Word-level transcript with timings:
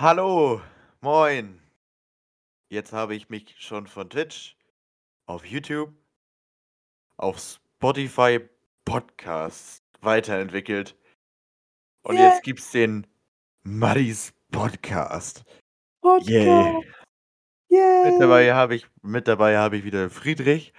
Hallo, 0.00 0.62
moin. 1.02 1.60
Jetzt 2.70 2.94
habe 2.94 3.14
ich 3.14 3.28
mich 3.28 3.54
schon 3.58 3.86
von 3.86 4.08
Twitch 4.08 4.56
auf 5.26 5.44
YouTube, 5.44 5.92
auf 7.18 7.38
Spotify 7.38 8.40
Podcasts 8.86 9.82
weiterentwickelt. 10.00 10.96
Und 12.02 12.16
Yeah. 12.16 12.30
jetzt 12.30 12.44
gibt's 12.44 12.70
den 12.70 13.06
Maddis 13.62 14.32
Podcast. 14.50 15.44
Podcast. 16.00 16.30
Yay. 16.30 16.72
Mit 16.72 16.92
Yay. 17.68 18.18
dabei 18.20 18.54
habe 18.54 18.76
ich, 18.76 18.86
mit 19.02 19.28
dabei 19.28 19.58
habe 19.58 19.76
ich 19.76 19.84
wieder 19.84 20.08
Friedrich. 20.08 20.72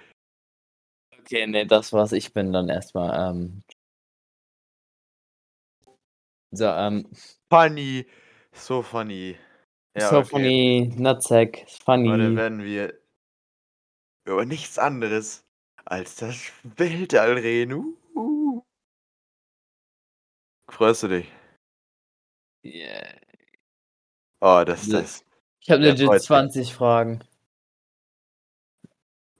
Okay, 1.20 1.46
nee, 1.46 1.64
das 1.64 1.92
war's. 1.92 2.10
Ich 2.10 2.32
bin 2.32 2.52
dann 2.52 2.68
erstmal. 2.68 3.30
Ähm... 3.30 3.62
So, 6.50 6.66
ähm, 6.66 7.08
Funny, 7.48 8.04
so 8.52 8.82
funny. 8.82 9.36
Ja, 9.96 10.08
so 10.08 10.18
okay. 10.18 10.28
funny, 10.28 10.92
nutsack, 10.96 11.58
Heute 11.58 11.82
funny. 11.84 12.36
werden 12.36 12.62
wir 12.64 12.98
über 14.24 14.44
nichts 14.44 14.78
anderes 14.78 15.44
als 15.84 16.16
das 16.16 16.50
Weltall 16.62 17.34
reden. 17.34 17.96
Uh. 18.14 18.62
Freust 20.70 21.02
du 21.02 21.08
dich? 21.08 21.30
Yeah. 22.64 23.20
Oh, 24.40 24.62
das, 24.64 24.86
Ja. 24.86 25.00
das, 25.00 25.24
Ich 25.60 25.70
habe 25.70 25.82
legit 25.82 26.06
freut 26.06 26.20
mich. 26.20 26.26
20 26.26 26.74
Fragen. 26.74 27.20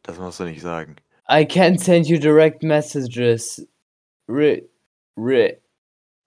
das 0.03 0.19
musst 0.19 0.41
du 0.41 0.45
nicht 0.45 0.61
sagen. 0.61 0.97
I 1.29 1.45
can't 1.47 1.79
send 1.79 2.09
you 2.09 2.19
direct 2.19 2.62
messages. 2.62 3.67
Re, 4.29 4.69
re, 5.17 5.59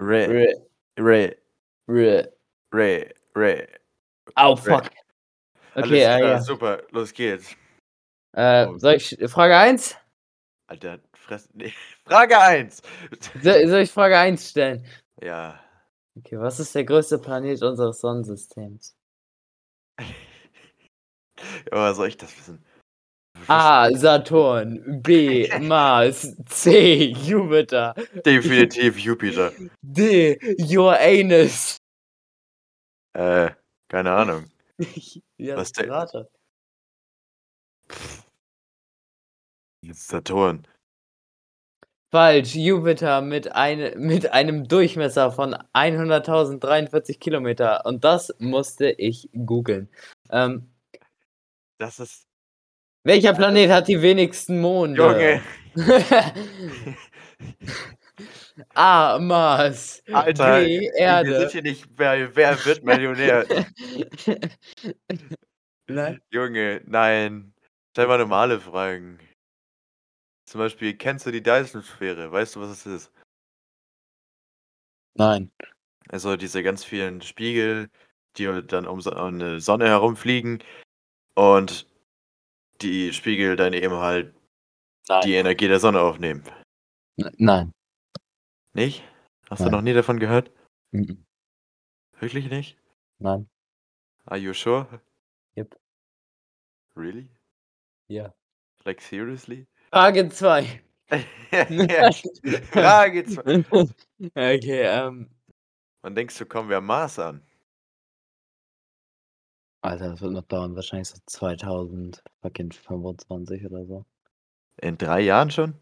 Re, 0.02 0.28
re, 0.30 0.68
re, 0.98 1.36
re. 1.88 2.28
Re. 2.74 3.14
Au, 4.36 4.54
Re. 4.54 4.58
fuck. 4.62 4.90
Alles 5.76 5.88
Okay, 5.88 6.02
äh, 6.04 6.18
klar, 6.18 6.20
ja. 6.22 6.42
super, 6.42 6.84
los 6.92 7.14
geht's. 7.14 7.56
Äh, 8.34 8.66
Oh. 8.68 8.78
soll 8.78 8.96
ich 8.96 9.18
Frage 9.28 9.58
1? 9.58 9.96
Alter, 10.68 11.00
fress. 11.14 11.50
Nee. 11.54 11.74
Frage 12.06 12.40
1. 12.40 12.82
Soll, 13.42 13.68
soll 13.68 13.82
ich 13.82 13.92
Frage 13.92 14.18
1 14.18 14.50
stellen? 14.50 14.86
Ja. 15.22 15.60
Okay, 16.18 16.40
was 16.40 16.60
ist 16.60 16.74
der 16.76 16.86
größte 16.86 17.18
Planet 17.20 17.62
unseres 17.62 18.00
Sonnensystems? 18.00 18.96
Aber 21.72 21.94
soll 21.94 22.08
ich 22.08 22.18
das 22.18 22.38
wissen? 22.38 22.64
A. 23.48 23.90
Saturn. 23.96 25.02
B. 25.04 25.50
Mars. 25.60 26.36
C. 26.46 27.12
Jupiter. 27.12 27.94
Definitiv 28.26 28.98
Jupiter. 28.98 29.52
D. 29.82 30.38
Your 30.74 30.98
anus. 30.98 31.78
Äh, 33.16 33.52
keine 33.88 34.12
Ahnung. 34.12 34.52
ja, 35.38 35.56
Was 35.58 35.72
denn? 35.72 35.90
Rate. 35.90 36.30
Saturn. 39.94 40.68
Falsch. 42.12 42.56
Jupiter 42.56 43.22
mit, 43.22 43.52
eine, 43.54 43.96
mit 43.98 44.32
einem 44.34 44.68
Durchmesser 44.68 45.32
von 45.32 45.56
100.043 45.74 47.20
Kilometer. 47.20 47.86
Und 47.86 48.04
das 48.04 48.34
musste 48.40 48.90
ich 48.92 49.30
googeln. 49.34 49.90
Ähm, 50.32 50.70
Das 51.80 52.00
ist. 52.00 52.28
welcher 53.04 53.34
Planet 53.34 53.72
hat 53.72 53.88
die 53.88 54.02
wenigsten 54.02 54.62
Monde? 54.62 54.98
Junge. 54.98 55.42
A. 58.74 59.20
Mars. 59.20 60.04
Alter, 60.12 60.60
B. 60.60 60.82
Wir 60.82 60.94
Erde. 60.96 61.40
sind 61.40 61.52
hier 61.52 61.62
nicht 61.64 61.96
bei 61.96 62.36
Wer 62.36 62.66
wird 62.66 62.84
Millionär? 62.84 63.46
Nein. 65.88 66.22
Junge, 66.32 66.82
nein. 66.86 67.54
Stell 67.92 68.08
mal 68.08 68.18
normale 68.18 68.60
Fragen. 68.60 69.20
Zum 70.48 70.60
Beispiel, 70.60 70.96
kennst 70.96 71.26
du 71.26 71.32
die 71.32 71.44
Dyson-Sphäre? 71.44 72.32
Weißt 72.32 72.56
du, 72.56 72.62
was 72.62 72.70
es 72.72 72.86
ist? 72.86 73.12
Nein. 75.16 75.52
Also 76.10 76.36
diese 76.36 76.62
ganz 76.64 76.84
vielen 76.84 77.22
Spiegel, 77.22 77.90
die 78.38 78.46
dann 78.68 78.88
um 78.88 79.00
eine 79.08 79.60
Sonne 79.60 79.88
herumfliegen 79.88 80.64
und 81.36 81.88
die 82.82 83.14
Spiegel 83.14 83.56
dann 83.56 83.74
eben 83.74 83.96
halt 83.96 84.36
Nein. 85.08 85.22
die 85.24 85.36
Energie 85.36 85.68
der 85.68 85.80
Sonne 85.80 86.02
aufnehmen. 86.02 86.44
Nein. 87.38 87.72
Nicht? 88.76 89.04
Hast 89.50 89.62
du 89.62 89.66
Nein. 89.66 89.72
noch 89.72 89.82
nie 89.82 89.94
davon 89.94 90.20
gehört? 90.20 90.52
Mhm. 90.92 91.26
Wirklich 92.20 92.50
nicht? 92.50 92.78
Nein. 93.20 93.50
Are 94.26 94.38
you 94.38 94.54
sure? 94.54 95.02
Yep. 95.56 95.80
Really? 96.98 97.30
Ja. 98.10 98.34
Like 98.84 99.00
seriously? 99.02 99.66
Frage 99.92 100.28
2. 100.28 100.82
Frage 102.72 103.24
2. 103.26 103.64
Okay, 104.36 104.82
ähm. 104.84 105.30
Wann 106.02 106.16
denkst 106.16 106.38
du, 106.38 106.46
kommen 106.46 106.70
wir 106.70 106.78
am 106.78 106.86
Mars 106.88 107.18
an? 107.18 107.42
Alter, 109.82 110.10
das 110.10 110.22
wird 110.22 110.34
noch 110.34 110.44
dauern. 110.44 110.76
Wahrscheinlich 110.76 111.08
so 111.08 111.18
2025 111.26 113.66
oder 113.66 113.86
so. 113.86 114.06
In 114.82 114.98
drei 114.98 115.22
Jahren 115.22 115.50
schon? 115.50 115.76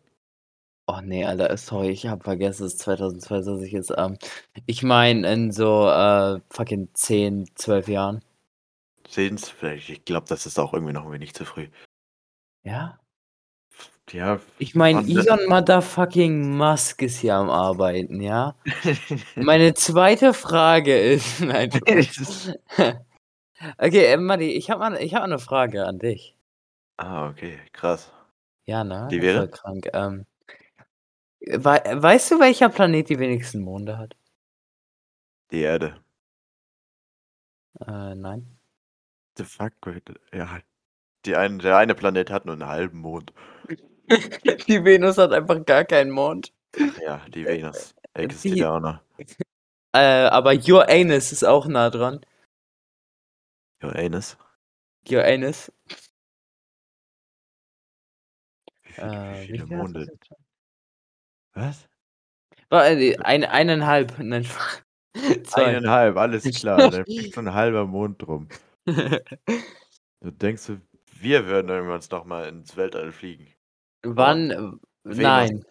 Oh 0.86 1.00
nee, 1.02 1.24
Alter, 1.26 1.56
sorry, 1.58 1.90
ich 1.92 2.08
hab 2.08 2.24
vergessen, 2.24 2.64
dass 2.64 2.74
es 2.74 2.80
2022 2.80 3.74
ist. 3.74 3.94
Ähm, 3.98 4.18
ich 4.66 4.84
meine 4.84 5.32
in 5.32 5.52
so 5.52 5.88
äh, 5.90 6.42
fucking 6.50 6.90
10, 6.94 7.50
12 7.56 7.88
Jahren. 7.88 8.22
Sehen's 9.08 9.50
vielleicht. 9.50 9.90
Ich 9.90 10.04
glaube, 10.06 10.26
das 10.28 10.46
ist 10.46 10.60
auch 10.60 10.74
irgendwie 10.74 10.94
noch 10.94 11.06
ein 11.06 11.12
wenig 11.14 11.34
zu 11.34 11.46
früh. 11.46 11.68
Ja? 12.64 13.00
Ja. 14.12 14.42
Ich 14.60 14.76
meine, 14.76 15.00
Und- 15.00 15.10
Elon 15.10 15.46
Motherfucking 15.48 16.58
Musk 16.58 17.02
ist 17.02 17.20
hier 17.20 17.36
am 17.36 17.50
Arbeiten, 17.50 18.20
ja? 18.22 18.56
Meine 19.36 19.74
zweite 19.76 20.34
Frage 20.34 20.98
ist. 21.00 21.40
Nein, 21.42 21.72
Spaß. 22.04 22.54
okay, 23.78 24.06
äh, 24.06 24.18
Matti, 24.18 24.52
ich 24.52 24.70
habe 24.70 24.80
mal, 24.82 25.02
ich 25.02 25.14
hab 25.14 25.22
mal 25.22 25.26
eine 25.28 25.40
Frage 25.40 25.86
an 25.86 26.00
dich. 26.00 26.36
ah, 26.98 27.30
okay, 27.30 27.58
krass. 27.72 28.12
Ja, 28.66 28.84
ne? 28.84 29.08
Die 29.10 29.18
Voll 29.20 29.26
wäre? 29.28 29.48
krank. 29.50 29.90
Ähm, 29.94 30.26
weißt 31.48 32.32
du, 32.32 32.40
welcher 32.40 32.70
Planet 32.70 33.10
die 33.10 33.20
wenigsten 33.20 33.62
Monde 33.62 33.98
hat? 33.98 34.16
Die 35.52 35.62
Erde. 35.62 36.04
Äh, 37.80 38.16
nein. 38.16 38.58
The 39.38 39.44
fuck? 39.44 39.74
Ja. 40.34 40.60
Die 41.26 41.36
ein, 41.36 41.60
der 41.60 41.78
eine 41.78 41.96
Planet 41.96 42.30
hat 42.30 42.46
nur 42.46 42.54
einen 42.54 42.68
halben 42.68 43.00
Mond. 43.00 43.34
die 44.68 44.84
Venus 44.84 45.18
hat 45.18 45.32
einfach 45.32 45.66
gar 45.66 45.86
keinen 45.86 46.12
Mond. 46.12 46.54
Ja, 47.02 47.26
die 47.30 47.46
Venus 47.46 47.96
die- 48.16 48.20
existiert 48.22 48.58
ja 48.58 48.76
auch 48.76 48.80
noch. 48.80 49.00
Äh, 49.96 50.26
aber 50.28 50.54
Uranus 50.54 51.32
ist 51.32 51.44
auch 51.44 51.66
nah 51.68 51.90
dran. 51.90 52.26
Uranus. 53.82 54.38
Uranus. 55.10 55.72
Wie, 58.84 58.92
viel, 58.94 59.04
Äh, 59.04 59.42
wie 59.42 59.60
viele 59.60 59.66
Monde? 59.78 60.20
Was? 61.54 61.88
War, 62.70 62.88
äh, 62.90 63.18
ein, 63.18 63.44
eineinhalb. 63.44 64.18
Nein. 64.20 64.46
Zwei. 65.44 65.66
Eineinhalb, 65.66 66.18
alles 66.18 66.44
klar. 66.60 66.90
Da 66.90 67.04
fliegt 67.04 67.36
so 67.36 67.42
ein 67.42 67.54
halber 67.54 67.86
Mond 67.86 68.22
drum. 68.22 68.48
Du 70.24 70.32
denkst, 70.32 70.68
du, 70.68 70.80
wir 71.20 71.48
würden 71.48 71.68
irgendwann 71.68 72.02
noch 72.10 72.24
mal 72.24 72.48
ins 72.48 72.78
Weltall 72.78 73.12
fliegen. 73.12 73.54
Wann? 74.04 74.52
äh, 74.52 74.56
Venus. 75.04 75.18
Nein. 75.22 75.66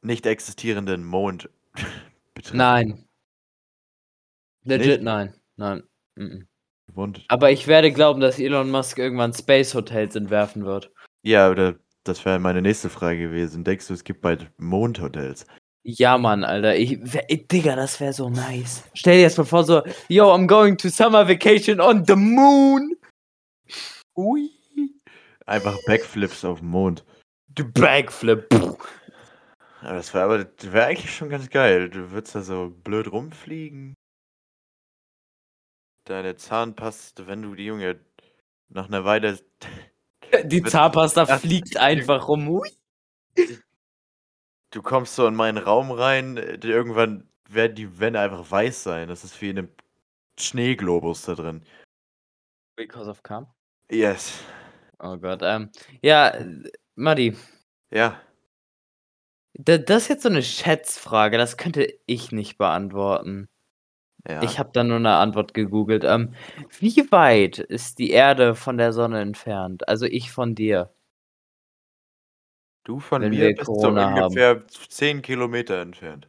Nicht 0.00 0.26
existierenden 0.26 1.04
Mond. 1.04 1.50
betrifft. 2.32 2.54
Nein. 2.54 3.08
Legit 4.62 4.86
Nicht? 4.86 5.02
nein. 5.02 5.34
Nein. 5.56 5.82
Mhm. 6.14 6.46
Aber 7.28 7.50
ich 7.50 7.66
werde 7.66 7.92
glauben, 7.92 8.20
dass 8.20 8.38
Elon 8.38 8.70
Musk 8.70 8.98
irgendwann 8.98 9.32
Space 9.32 9.74
Hotels 9.74 10.14
entwerfen 10.14 10.64
wird. 10.64 10.92
Ja, 11.22 11.50
oder 11.50 11.74
das 12.08 12.24
wäre 12.24 12.38
meine 12.38 12.62
nächste 12.62 12.90
Frage 12.90 13.18
gewesen. 13.18 13.64
Denkst 13.64 13.88
du, 13.88 13.94
es 13.94 14.04
gibt 14.04 14.20
bald 14.20 14.50
Mondhotels? 14.58 15.46
Ja, 15.82 16.18
Mann, 16.18 16.42
Alter. 16.42 16.76
Ich, 16.76 16.98
wär, 17.00 17.30
ey, 17.30 17.46
Digga, 17.46 17.76
das 17.76 18.00
wäre 18.00 18.12
so 18.12 18.28
nice. 18.28 18.82
Stell 18.94 19.16
dir 19.16 19.22
jetzt 19.22 19.38
mal 19.38 19.44
vor, 19.44 19.64
so, 19.64 19.82
yo, 20.08 20.32
I'm 20.32 20.46
going 20.46 20.76
to 20.78 20.88
summer 20.88 21.28
vacation 21.28 21.80
on 21.80 22.04
the 22.04 22.16
moon. 22.16 22.96
Ui. 24.16 24.50
Einfach 25.46 25.78
Backflips 25.86 26.44
auf 26.44 26.58
dem 26.58 26.70
Mond. 26.70 27.04
Du 27.48 27.64
Backflip. 27.70 28.48
Aber 29.80 29.94
das 29.94 30.12
wäre 30.12 30.24
aber 30.24 30.44
das 30.44 30.72
wäre 30.72 30.86
eigentlich 30.86 31.14
schon 31.14 31.30
ganz 31.30 31.48
geil. 31.50 31.88
Du 31.88 32.10
würdest 32.10 32.34
da 32.34 32.42
so 32.42 32.70
blöd 32.82 33.10
rumfliegen. 33.12 33.94
Deine 36.04 36.34
Zahnpaste, 36.34 37.28
wenn 37.28 37.42
du 37.42 37.54
die 37.54 37.66
Junge 37.66 38.00
nach 38.68 38.88
einer 38.88 39.04
Weile. 39.04 39.38
Die 40.44 40.62
Zahnpasta 40.62 41.26
fliegt 41.26 41.76
einfach 41.76 42.28
rum. 42.28 42.48
Hui. 42.48 42.68
Du 44.72 44.82
kommst 44.82 45.14
so 45.14 45.26
in 45.26 45.34
meinen 45.34 45.58
Raum 45.58 45.90
rein, 45.90 46.36
äh, 46.36 46.58
irgendwann 46.62 47.28
werden 47.48 47.74
die 47.76 47.98
Wände 48.00 48.20
einfach 48.20 48.50
weiß 48.50 48.82
sein. 48.82 49.08
Das 49.08 49.24
ist 49.24 49.40
wie 49.40 49.50
in 49.50 49.58
einem 49.58 49.68
Schneeglobus 50.38 51.22
da 51.22 51.34
drin. 51.34 51.62
Because 52.76 53.08
of 53.08 53.22
Cum? 53.22 53.46
Yes. 53.90 54.40
Oh 55.00 55.16
Gott, 55.16 55.40
ähm, 55.42 55.70
ja, 56.02 56.34
Muddy. 56.96 57.36
Ja. 57.90 58.20
Da 59.54 59.78
das 59.78 60.02
ist 60.04 60.08
jetzt 60.08 60.22
so 60.24 60.28
'ne 60.28 60.42
Schätzfrage, 60.42 61.38
das 61.38 61.56
könnte 61.56 61.88
ich 62.06 62.30
nicht 62.32 62.58
beantworten. 62.58 63.48
Ja. 64.28 64.42
Ich 64.42 64.58
habe 64.58 64.70
da 64.72 64.84
nur 64.84 64.98
'ne 65.00 65.14
Antwort 65.16 65.54
gegoogelt. 65.54 66.04
Ähm, 66.04 66.34
wie 66.78 67.10
weit 67.10 67.58
ist 67.58 67.98
die 67.98 68.10
Erde 68.10 68.54
von 68.54 68.76
der 68.76 68.92
Sonne 68.92 69.20
entfernt? 69.20 69.88
Also, 69.88 70.04
ich 70.04 70.30
von 70.30 70.54
dir? 70.54 70.90
Du 72.86 73.00
von 73.00 73.22
Wenn 73.22 73.30
mir 73.30 73.40
wir 73.40 73.52
bist 73.52 73.80
so 73.80 73.90
Corona 73.90 74.10
haben. 74.12 74.44
ungefähr 74.44 74.66
z 74.68 74.90
10 74.92 75.20
Kilometer 75.22 75.80
entfernt. 75.80 76.28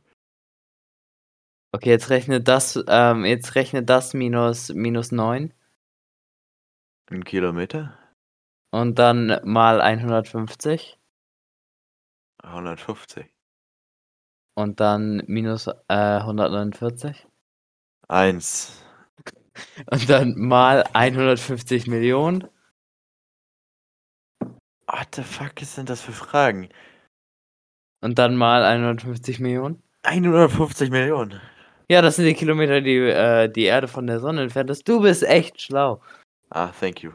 Okay, 1.74 1.90
jetzt 1.90 2.10
rechne 2.10 2.40
das 2.40 2.80
ähm, 2.88 3.26
jetzt 3.26 3.56
rechne 3.56 3.84
das 3.84 4.14
minus 4.14 4.70
minus 4.74 5.12
9. 5.12 5.54
'N 7.12 7.24
Kilometer? 7.24 7.98
Und 8.74 9.00
dann 9.00 9.40
mal 9.44 9.82
150. 9.82 10.98
150. 12.44 13.28
Und 14.58 14.80
dann 14.80 15.22
minus, 15.28 15.68
äh, 15.88 16.20
149. 16.24 17.28
1. 18.08 18.84
Und 19.92 20.10
dann 20.10 20.36
mal 20.38 20.84
150.000.000. 20.94 22.50
What 24.88 25.16
the 25.16 25.24
fuck 25.24 25.62
ist 25.62 25.78
denn 25.78 25.86
das 25.86 26.02
für 26.02 26.14
Fragen? 26.14 26.70
Und 28.02 28.18
dann 28.20 28.36
mal 28.36 28.64
150.000.000. 28.64 29.78
150.000.000. 30.04 31.40
Ja, 31.90 32.02
das 32.02 32.18
sind 32.18 32.26
die 32.26 32.34
Kilometer, 32.34 32.82
die, 32.82 32.98
äh, 32.98 33.50
die 33.50 33.64
Erde 33.64 33.88
von 33.88 34.08
der 34.08 34.20
Sonne 34.20 34.42
entfernt 34.44 34.70
ist. 34.70 34.88
Du 34.88 35.02
bist 35.02 35.24
echt 35.24 35.62
schlau. 35.62 36.02
Ah, 36.50 36.68
thank 36.80 37.02
you. 37.02 37.12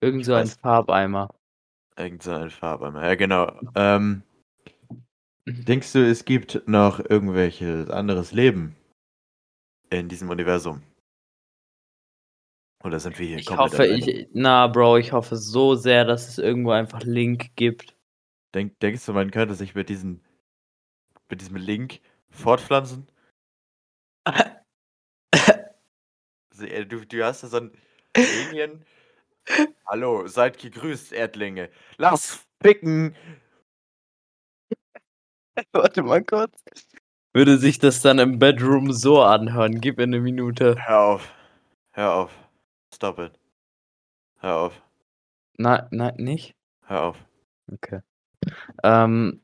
Irgend 0.00 0.20
Ich 0.22 0.26
so 0.26 0.34
ein. 0.34 0.46
Farbeimer. 0.46 1.28
Irgend 1.96 2.22
so 2.22 2.32
ein 2.32 2.50
Farbeimer. 2.50 3.06
Ja, 3.06 3.14
genau. 3.14 3.52
Ähm, 3.74 4.22
Mhm. 5.46 5.64
denkst 5.66 5.92
du, 5.92 5.98
es 6.08 6.24
gibt 6.24 6.62
noch 6.66 7.00
irgendwelches 7.00 7.90
anderes 7.90 8.32
Leben 8.32 8.76
in 9.98 10.08
diesem 10.08 10.30
Universum? 10.30 10.82
Oder 12.82 13.00
sind 13.00 13.18
wir 13.18 13.26
hier 13.26 13.38
Ich 13.38 13.46
komplett 13.46 13.72
hoffe, 13.72 13.86
ich 13.86 14.28
na, 14.32 14.66
Bro, 14.66 14.98
ich 14.98 15.12
hoffe 15.12 15.36
so 15.36 15.74
sehr, 15.74 16.04
dass 16.04 16.28
es 16.28 16.38
irgendwo 16.38 16.70
einfach 16.70 17.02
Link 17.02 17.50
gibt. 17.56 17.96
Denk 18.54 18.78
denkst 18.80 19.04
du, 19.06 19.12
man 19.12 19.30
könnte 19.30 19.54
sich 19.54 19.74
mit 19.74 19.88
diesem 19.88 20.20
mit 21.30 21.40
diesem 21.40 21.56
Link 21.56 22.00
fortpflanzen? 22.30 23.06
Äh, 26.60 26.86
du 26.86 27.04
du 27.06 27.24
hast 27.24 27.42
da 27.44 27.48
so 27.48 27.58
'n 27.58 27.72
Alien 28.16 28.84
„Hallo, 29.86 30.26
seid 30.26 30.58
gegrüßt, 30.58 31.12
Erdlinge. 31.12 31.70
Lass 31.98 32.46
ficken!“ 32.62 33.14
Warte 35.72 36.02
mal 36.02 36.24
kurz. 36.24 36.64
Würde 37.36 37.58
sich 37.58 37.80
das 37.80 38.00
dann 38.00 38.20
im 38.20 38.38
Bedroom 38.38 38.92
so 38.92 39.20
anhören? 39.20 39.80
Gib 39.80 39.96
mir 39.98 40.06
'ne 40.06 40.20
Minute. 40.20 40.76
Hör 40.86 41.00
auf. 41.00 41.34
Hör 41.92 42.14
auf. 42.14 42.30
Stop 42.94 43.18
it. 43.18 43.38
Hör 44.40 44.56
auf. 44.56 44.82
Na 45.58 45.88
nein, 45.90 46.14
nicht? 46.18 46.54
Hör 46.86 47.02
auf. 47.04 47.18
Okay. 47.72 48.00
Ähm 48.84 49.40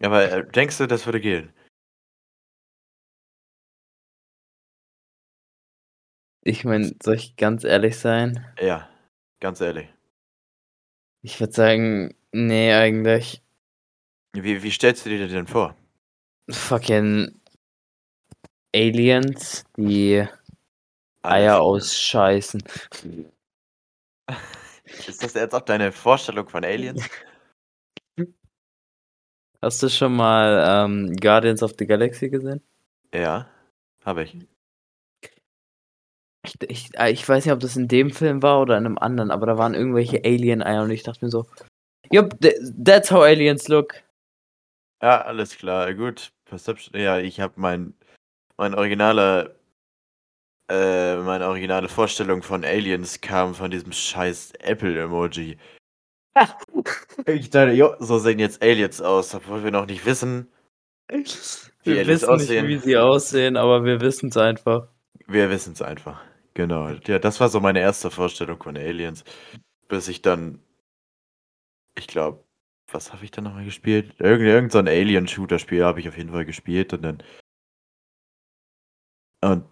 Aber, 0.00 0.30
äh, 0.30 0.44
denkst 0.50 0.78
du, 0.78 0.86
das 0.86 1.06
würde 1.06 1.20
gehen? 1.20 1.52
Ich 6.44 6.64
meine, 6.64 6.92
soll 7.02 7.14
ich 7.14 7.36
ganz 7.36 7.62
ehrlich 7.62 7.96
sein? 7.98 8.44
Ja, 8.60 8.88
ganz 9.40 9.60
ehrlich. 9.60 9.92
Ich 11.24 11.38
würde 11.38 11.52
sagen, 11.52 12.14
ne, 12.32 12.74
eigentlich. 12.76 13.42
Wie 14.34 14.62
wie 14.62 14.70
stellst 14.70 15.04
du 15.06 15.10
dir 15.10 15.20
das 15.20 15.30
denn 15.32 15.46
vor? 15.46 15.76
Fucking 16.50 17.32
Aliens, 18.74 19.64
die 19.76 20.26
Eier 21.22 21.60
ausscheißen. 21.60 22.62
Ist 25.08 25.22
das 25.22 25.34
jetzt 25.34 25.54
auch 25.54 25.60
deine 25.62 25.92
Vorstellung 25.92 26.48
von 26.48 26.64
Aliens? 26.64 27.08
Hast 29.64 29.80
du 29.80 29.88
schon 29.88 30.16
mal, 30.16 30.64
ähm, 30.86 31.14
Guardians 31.20 31.62
of 31.62 31.74
the 31.78 31.86
Galaxy 31.86 32.28
gesehen? 32.28 32.60
Ja, 33.14 33.48
habe 34.04 34.24
ich. 34.24 34.36
Ich 36.44 36.54
ich 36.68 36.98
äh, 36.98 37.10
ich 37.12 37.28
weiß 37.28 37.44
nicht, 37.44 37.52
ob 37.54 37.60
das 37.60 37.76
in 37.76 37.86
dem 37.88 38.10
Film 38.10 38.42
war 38.42 38.60
oder 38.60 38.76
in 38.76 38.82
'nem 38.84 38.98
anderen, 38.98 39.30
aber 39.30 39.46
da 39.46 39.58
waren 39.58 39.74
irgendwelche 39.74 40.22
Alien-Eier 40.24 40.82
und 40.82 40.90
ich 40.90 41.04
dachte 41.04 41.24
mir 41.24 41.30
so: 41.30 41.46
„Yup, 42.12 42.40
th 42.40 42.54
that's 42.84 43.10
how 43.12 43.22
aliens 43.24 43.68
look.“ 43.68 43.94
Ja, 45.02 45.22
alles 45.22 45.56
klar, 45.56 45.92
gut. 45.94 46.32
Perception 46.44 46.98
ja, 47.00 47.18
ich 47.18 47.40
habe 47.40 47.54
mein 47.56 47.94
mein 48.56 48.74
originaler 48.74 49.54
äh, 50.68 51.16
meine 51.16 51.46
originale 51.48 51.88
Vorstellung 51.88 52.42
von 52.42 52.64
Aliens 52.64 53.20
kam 53.20 53.54
von 53.54 53.70
diesem 53.70 53.92
scheiß 53.92 54.52
Apple-Emoji. 54.60 55.58
Ich 57.26 57.50
dachte: 57.50 57.72
„Jo, 57.72 57.94
so 58.00 58.18
sehen 58.18 58.38
jetzt 58.38 58.62
Aliens 58.62 59.00
aus“, 59.02 59.34
obwohl 59.34 59.64
wir 59.64 59.70
noch 59.70 59.86
nicht 59.86 60.04
wissen 60.06 60.50
wie 61.10 61.24
Wir 61.84 62.06
wissen 62.06 62.30
nicht, 62.30 62.42
aussehen. 62.42 62.68
wie 62.68 62.78
sie 62.78 62.96
aussehen, 62.96 63.56
aber 63.56 63.84
wir 63.84 64.00
wissen's 64.00 64.36
einfach. 64.36 64.88
Wir 65.26 65.50
wissen's 65.50 65.82
einfach. 65.82 66.22
Genau. 66.54 66.88
Ja, 67.06 67.18
das 67.18 67.40
war 67.40 67.48
so 67.48 67.60
meine 67.60 67.80
erste 67.80 68.10
Vorstellung 68.10 68.62
von 68.62 68.76
Aliens, 68.76 69.24
bis 69.88 70.08
ich 70.08 70.22
dann 70.22 70.60
ich 71.94 72.06
glaube 72.06 72.44
was 72.94 73.12
habe 73.12 73.24
ich 73.24 73.30
da 73.30 73.40
noch 73.42 73.54
mal 73.54 73.64
gespielt? 73.64 74.14
Irgend 74.18 74.46
irgend 74.46 74.72
so 74.72 74.78
'n 74.78 74.88
Alien-Shooter-Spiel 74.88 75.84
habe 75.84 76.00
ich 76.00 76.08
auf 76.08 76.16
jeden 76.16 76.30
Fall 76.30 76.44
gespielt 76.44 76.92
und 76.92 77.02
dann 77.02 77.22
und 79.42 79.64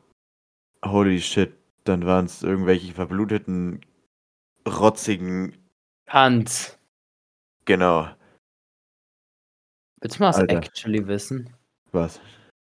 holy 0.84 1.20
shit, 1.20 1.52
dann 1.84 2.05
waren's 2.06 2.43
irgendwelche 2.43 2.93
verbluteten, 2.93 3.81
rotzigen 4.67 5.56
Hans. 6.08 6.78
Genau. 7.67 8.08
Willst 10.00 10.19
du 10.19 10.22
mal 10.22 10.28
was 10.31 10.38
Alter. 10.38 10.56
actually 10.56 11.06
wissen? 11.06 11.55
Was? 11.93 12.20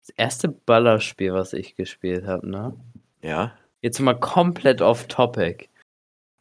Das 0.00 0.11
erste 0.17 0.49
Ballerspiel, 0.49 1.35
was 1.35 1.53
ich 1.53 1.77
gespielt 1.77 2.27
habe, 2.27 2.49
ne? 2.49 2.75
Ja? 3.23 3.56
Jetzt 3.83 4.00
mal 4.00 4.19
komplett 4.19 4.81
off 4.81 5.07
topic. 5.07 5.69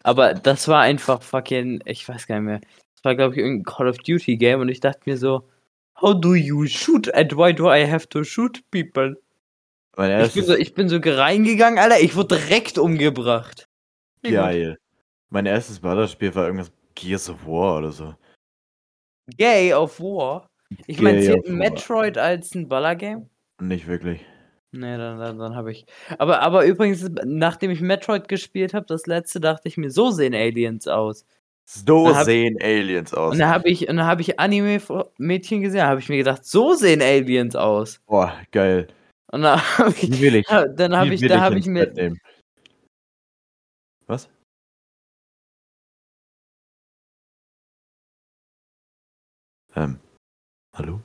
Aber 0.03 0.33
das 0.33 0.67
war 0.67 0.81
einfach 0.81 1.21
fucking 1.21 1.81
ich 1.85 2.07
weiß 2.07 2.25
gar 2.27 2.39
nicht 2.39 2.45
mehr. 2.45 2.61
War, 3.07 3.15
glaube 3.15 3.35
ich, 3.35 3.39
irgend 3.41 3.61
'n 3.61 3.63
Call 3.65 3.87
of 3.87 3.97
Duty 3.99 4.37
Game 4.37 4.59
und 4.61 4.69
ich 4.69 4.81
dachte 4.81 5.01
mir 5.05 5.17
so: 5.17 5.47
„How 6.01 6.13
do 6.19 6.35
you 6.35 6.65
shoot 6.67 7.13
and 7.13 7.35
why 7.37 7.53
do 7.53 7.71
I 7.73 7.89
have 7.89 8.07
to 8.09 8.23
shoot 8.23 8.63
people?“ 8.71 9.15
Mein 9.97 10.11
Ich 10.21 10.33
bin 10.33 10.43
so 10.45 10.51
erstes 10.53 10.59
ich 10.67 10.73
bin 10.75 10.89
so 10.89 10.99
ge 11.01 11.13
reingegangen, 11.15 11.79
Alter, 11.79 11.99
ich 11.99 12.15
wurde 12.15 12.37
direkt 12.37 12.77
umgebracht. 12.77 13.67
Geil. 14.23 14.77
Mein 15.29 15.45
erstes 15.45 15.79
Ballerspiel 15.79 16.35
war 16.35 16.45
irgendwas 16.45 16.71
Gears 16.95 17.29
of 17.29 17.45
War 17.47 17.79
oder 17.79 17.91
so. 17.91 18.15
Gay 19.35 19.73
of 19.73 19.99
War? 19.99 20.49
Ich 20.87 21.01
meine, 21.01 21.19
zählt. 21.19 21.47
Metroid 21.49 22.17
als 22.17 22.55
'n 22.55 22.67
Ballergame? 22.69 23.29
Nicht 23.59 23.87
wirklich. 23.87 24.25
Ne, 24.73 24.97
dann 24.97 25.17
dann 25.19 25.39
dann 25.39 25.55
habe 25.55 25.71
ich 25.71 25.85
aber 26.17 26.41
aber 26.41 26.65
übrigens, 26.65 27.09
nachdem 27.25 27.71
ich 27.71 27.79
Metroid 27.81 28.27
gespielt 28.27 28.73
habe, 28.73 28.85
das 28.85 29.05
letzte, 29.05 29.39
dachte 29.39 29.67
ich 29.69 29.77
mir: 29.77 29.89
„So 29.91 30.11
sehen 30.11 30.33
Aliens 30.35 30.87
aus.“ 30.87 31.25
So 31.69 32.15
habe 32.15 32.25
sehen 32.25 32.57
Aliens 32.61 33.13
und 33.13 33.19
aus. 33.19 33.37
habe 33.41 33.69
ich 33.69 33.89
und 33.89 33.97
dann 33.97 34.05
habe 34.05 34.21
ich 34.21 34.39
Anime-Fr 34.39 35.11
Mädchen 35.17 35.61
gesehen, 35.61 35.79
da 35.79 35.87
habe 35.87 35.99
ich 35.99 36.07
mir 36.09 36.17
gedacht: 36.17 36.45
„So 36.45 36.73
sehen 36.75 37.01
Aliens 37.01 37.55
aus.“ 37.55 37.99
Boah, 38.07 38.33
geil. 38.51 38.87
Und 39.31 39.41
dann 39.41 39.59
habe 39.77 39.91
ich 39.91 40.09
Die 40.09 40.21
will 40.21 40.35
ich. 40.35 40.47
dann 40.47 40.95
habe 40.95 41.13
ich 41.13 41.21
da 41.21 41.35
ich 41.35 41.41
habe 41.41 41.59
ich 41.59 41.65
mir. 41.65 41.91
Was? 44.07 44.29
Ähm, 49.75 49.99
hallo? 50.73 51.01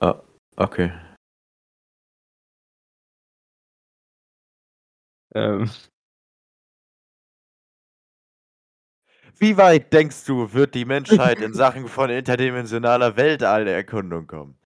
Ah, 0.00 0.20
okay. 0.56 0.90
Ähm. 5.34 5.70
Wie 9.38 9.56
weit 9.56 9.92
denkst 9.92 10.24
du, 10.26 10.52
wird 10.52 10.74
die 10.74 10.84
Menschheit 10.84 11.40
in 11.40 11.54
Sachen 11.54 11.88
von 11.88 12.10
interdimensionaler 12.10 13.16
Weltallerkundung 13.16 14.26
kommen? 14.26 14.58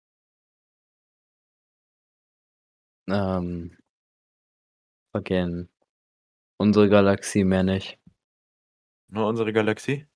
Ähm. 3.08 3.76
Fucking 5.14 5.68
unsere 6.56 6.88
Galaxie, 6.88 7.44
mehr 7.44 7.64
nicht. 7.64 7.98
Nur 9.08 9.26
unsere 9.26 9.52
Galaxie? 9.52 10.06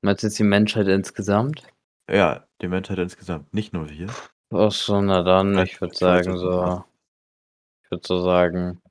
Meinst 0.00 0.22
du 0.22 0.28
jetzt 0.28 0.38
die 0.38 0.44
Menschheit 0.44 0.86
insgesamt? 0.86 1.66
Ja, 2.08 2.46
die 2.62 2.68
Menschheit 2.68 2.98
insgesamt, 2.98 3.52
nicht 3.52 3.72
nur 3.72 3.90
wir. 3.90 4.06
Ach 4.50 4.70
so, 4.70 5.00
na 5.02 5.22
dann, 5.22 5.58
ich 5.58 5.80
würde 5.80 5.94
sagen 5.94 6.38
so 6.38 6.84
ich 7.82 7.90
würde 7.90 8.06
so 8.06 8.22
sagen, 8.22 8.82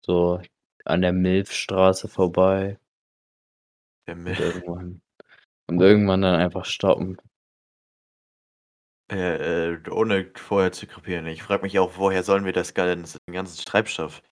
so 0.00 0.40
an 0.84 1.02
der 1.02 1.12
Milchstraße 1.12 2.08
vorbei. 2.08 2.78
Der 4.08 4.16
Und 4.16 4.26
irgendwann 4.40 5.00
und 5.68 5.80
irgendwann 5.80 6.22
dann 6.22 6.34
einfach 6.34 6.64
stoppen. 6.64 7.18
Äh, 9.10 9.72
äh, 9.72 9.90
ohne 9.90 10.30
vorher 10.34 10.72
zu 10.72 10.86
krepieren. 10.86 11.26
Ich 11.26 11.42
frage 11.42 11.62
mich 11.62 11.78
auch, 11.78 11.92
woher 11.96 12.22
sollen 12.22 12.44
wir 12.44 12.52
das 12.52 12.74
den 12.74 13.04
ganzen 13.32 13.64
Treibstoff, 13.64 14.22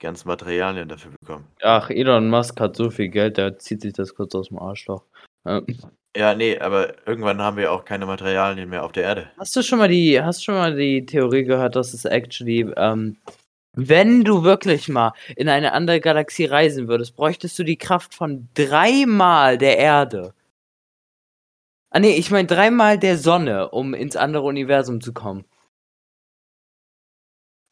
die 0.00 0.04
ganzen 0.06 0.28
Materialien 0.28 0.88
dafür 0.88 1.12
bekommen? 1.20 1.46
Ach, 1.62 1.90
Elon 1.90 2.30
Musk 2.30 2.60
hat 2.60 2.76
so 2.76 2.90
viel 2.90 3.08
Geld, 3.08 3.36
der 3.36 3.58
zieht 3.58 3.82
sich 3.82 3.92
das 3.92 4.14
kurz 4.14 4.34
aus'm 4.34 4.60
Arschloch. 4.60 5.04
Ähm. 5.46 5.66
Ja, 6.16 6.34
ne, 6.34 6.60
aber 6.60 7.06
irgendwann 7.08 7.42
haben 7.42 7.56
wir 7.56 7.72
auch 7.72 7.84
keine 7.84 8.06
Materialien 8.06 8.68
mehr 8.68 8.84
auf 8.84 8.92
der 8.92 9.02
Erde. 9.02 9.30
Hast 9.36 9.54
du 9.56 9.62
schon 9.62 9.80
mal 9.80 9.88
die 9.88 10.20
hast 10.22 10.44
schon 10.44 10.54
mal 10.54 10.76
die 10.76 11.04
Theorie 11.04 11.42
gehört, 11.42 11.74
dass 11.74 11.92
es 11.92 12.04
actually, 12.04 12.72
ähm 12.76 13.16
wenn 13.74 14.24
du 14.24 14.44
wirklich 14.44 14.88
mal 14.88 15.12
in 15.36 15.48
eine 15.48 15.72
andere 15.72 16.00
Galaxie 16.00 16.46
reisen 16.46 16.88
würdest, 16.88 17.16
bräuchtest 17.16 17.58
du 17.58 17.64
die 17.64 17.78
Kraft 17.78 18.14
von 18.14 18.48
dreimal 18.54 19.58
der 19.58 19.78
Erde. 19.78 20.34
Ah, 21.90 22.00
ne, 22.00 22.16
ich 22.16 22.30
meine 22.30 22.48
dreimal 22.48 22.98
der 22.98 23.18
Sonne, 23.18 23.70
um 23.70 23.94
ins 23.94 24.16
andere 24.16 24.44
Universum 24.44 25.00
zu 25.00 25.12
kommen. 25.12 25.44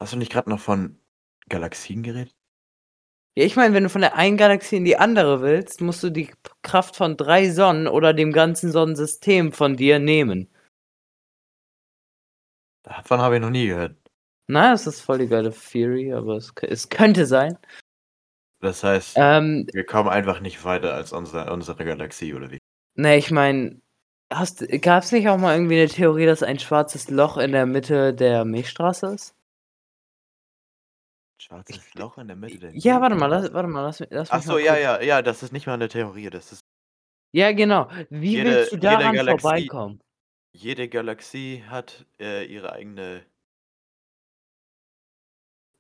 Hast 0.01 0.13
du 0.13 0.17
nicht 0.17 0.33
grad 0.33 0.47
noch 0.47 0.61
von 0.61 0.99
Galaxien 1.49 2.03
geredet? 2.03 2.35
Ja, 3.35 3.45
ich 3.45 3.57
meine, 3.57 3.73
wenn 3.75 3.85
du 3.85 3.89
von 3.89 4.03
der 4.03 4.15
einen 4.17 4.37
Galaxie 4.37 4.77
in 4.77 4.85
die 4.85 4.97
andere 4.99 5.41
willst, 5.41 5.81
musst 5.81 6.03
du 6.03 6.11
die 6.11 6.31
Kraft 6.63 6.97
von 6.97 7.17
3 7.17 7.51
Sonnen 7.51 7.89
oder 7.89 8.13
dem 8.13 8.33
ganzen 8.33 8.71
Sonnensystem 8.71 9.53
von 9.53 9.77
dir 9.77 9.99
nehmen. 9.99 10.51
Davon 12.83 13.21
habe 13.21 13.37
ich 13.37 13.41
noch 13.41 13.51
nie 13.51 13.69
gehört. 13.69 14.02
Na, 14.53 14.73
das 14.73 14.87
ist 14.87 15.01
voll 15.01 15.17
die 15.19 15.29
geile 15.29 15.51
Theory, 15.51 16.13
aber 16.13 16.37
es 16.37 16.53
es 16.61 16.91
könnte 16.91 17.25
sein. 17.25 17.57
Das 18.63 18.85
heißt, 18.85 19.17
Ähm 19.17 19.67
wir 19.73 19.85
kommen 19.85 20.09
einfach 20.09 20.39
nicht 20.41 20.63
weiter 20.65 20.95
als 20.95 21.13
unser 21.13 21.51
unsere 21.53 21.85
Galaxie 21.85 22.33
oder 22.33 22.51
wie? 22.53 22.59
Ne, 22.97 23.17
ich 23.17 23.31
meine, 23.31 23.81
hast 24.31 24.67
gab's 24.83 25.13
nicht 25.13 25.29
auch 25.29 25.39
mal 25.39 25.55
irgendwie 25.57 25.77
'ne 25.77 25.89
Theorie, 25.89 26.27
dass 26.27 26.43
ein 26.43 26.59
schwarzes 26.59 27.09
Loch 27.09 27.39
in 27.39 27.53
der 27.53 27.65
Mitte 27.65 28.13
der 28.13 28.45
Milchstraße 28.45 29.07
ist? 29.15 29.35
Schwarzes 31.41 31.95
Loch 31.95 32.19
in 32.19 32.29
der 32.29 32.37
Mitte 32.37 32.59
der 32.59 32.73
Ja, 32.75 33.01
warte 33.01 33.15
mal, 33.17 33.27
Milchstraße? 33.27 33.51
lass 33.51 33.53
warte 33.53 33.69
mal, 33.69 33.83
lass 33.83 34.01
lass 34.11 34.33
Ach 34.33 34.43
mich 34.45 34.45
so, 34.45 34.59
ja, 34.59 34.77
ja, 34.79 35.01
ja, 35.03 35.23
das 35.23 35.43
ist 35.43 35.53
nicht 35.53 35.67
mal 35.67 35.79
'ne 35.79 35.89
Theorie, 35.89 36.31
das 36.31 36.53
ist 36.53 36.61
Ja, 37.35 37.53
genau. 37.53 37.89
Wie 38.11 38.43
Jede 38.43 38.71
willst 38.71 38.71
du 38.73 38.77
daran 38.77 39.17
Galaxie 39.17 39.73
vorbeikommen? 39.79 40.03
jede 40.53 40.89
Galaxie 40.89 41.65
hat, 41.69 42.07
äh, 42.21 42.45
ihre 42.47 42.73
eigene 42.73 43.25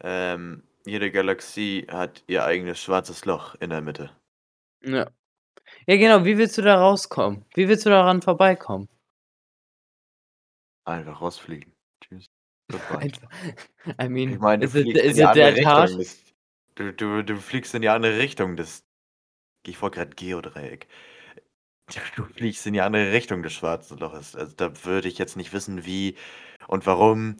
ähm, 0.02 0.62
jede 0.84 1.10
Galaxie 1.10 1.86
hat 1.88 2.22
ihr 2.26 2.44
eigenes 2.44 2.80
schwarzes 2.80 3.24
Loch 3.24 3.54
in 3.56 3.70
der 3.70 3.80
Mitte. 3.80 4.10
Ja. 4.82 5.10
Ja, 5.86 5.96
genau, 5.96 6.24
wie 6.24 6.38
willst 6.38 6.58
du 6.58 6.62
da 6.62 6.76
rauskommen? 6.76 7.44
Wie 7.54 7.68
willst 7.68 7.86
du 7.86 7.90
daran 7.90 8.20
vorbeikommen? 8.22 8.88
Einfach 10.84 11.20
rausfliegen. 11.20 11.72
Tschüss. 12.00 12.26
Einfach 12.90 13.28
I 13.86 14.04
Ich 14.04 14.08
mean, 14.08 14.38
meine, 14.38 14.66
du 14.66 14.66
is 14.66 14.74
it 14.74 14.96
is 14.96 15.18
it 15.18 15.34
that 15.34 15.64
hard? 15.64 15.90
Du 16.74 16.92
du 16.92 17.22
du 17.22 17.36
fliegst 17.36 17.74
in 17.74 17.82
die 17.82 17.88
andere 17.88 18.18
Richtung. 18.18 18.56
Das 18.56 18.84
ich 19.66 19.80
wollte 19.80 19.98
grad 19.98 20.16
Geodreieck. 20.16 20.88
Du 22.16 22.24
fliegst 22.24 22.66
in 22.66 22.72
die 22.72 22.80
andere 22.80 23.12
Richtung 23.12 23.42
des 23.42 23.52
schwarzen 23.52 23.98
Loches. 23.98 24.34
Also, 24.34 24.54
da 24.56 24.84
würde 24.84 25.08
ich 25.08 25.18
jetzt 25.18 25.36
nicht 25.36 25.52
wissen, 25.52 25.84
wie 25.84 26.16
und 26.68 26.86
warum 26.86 27.36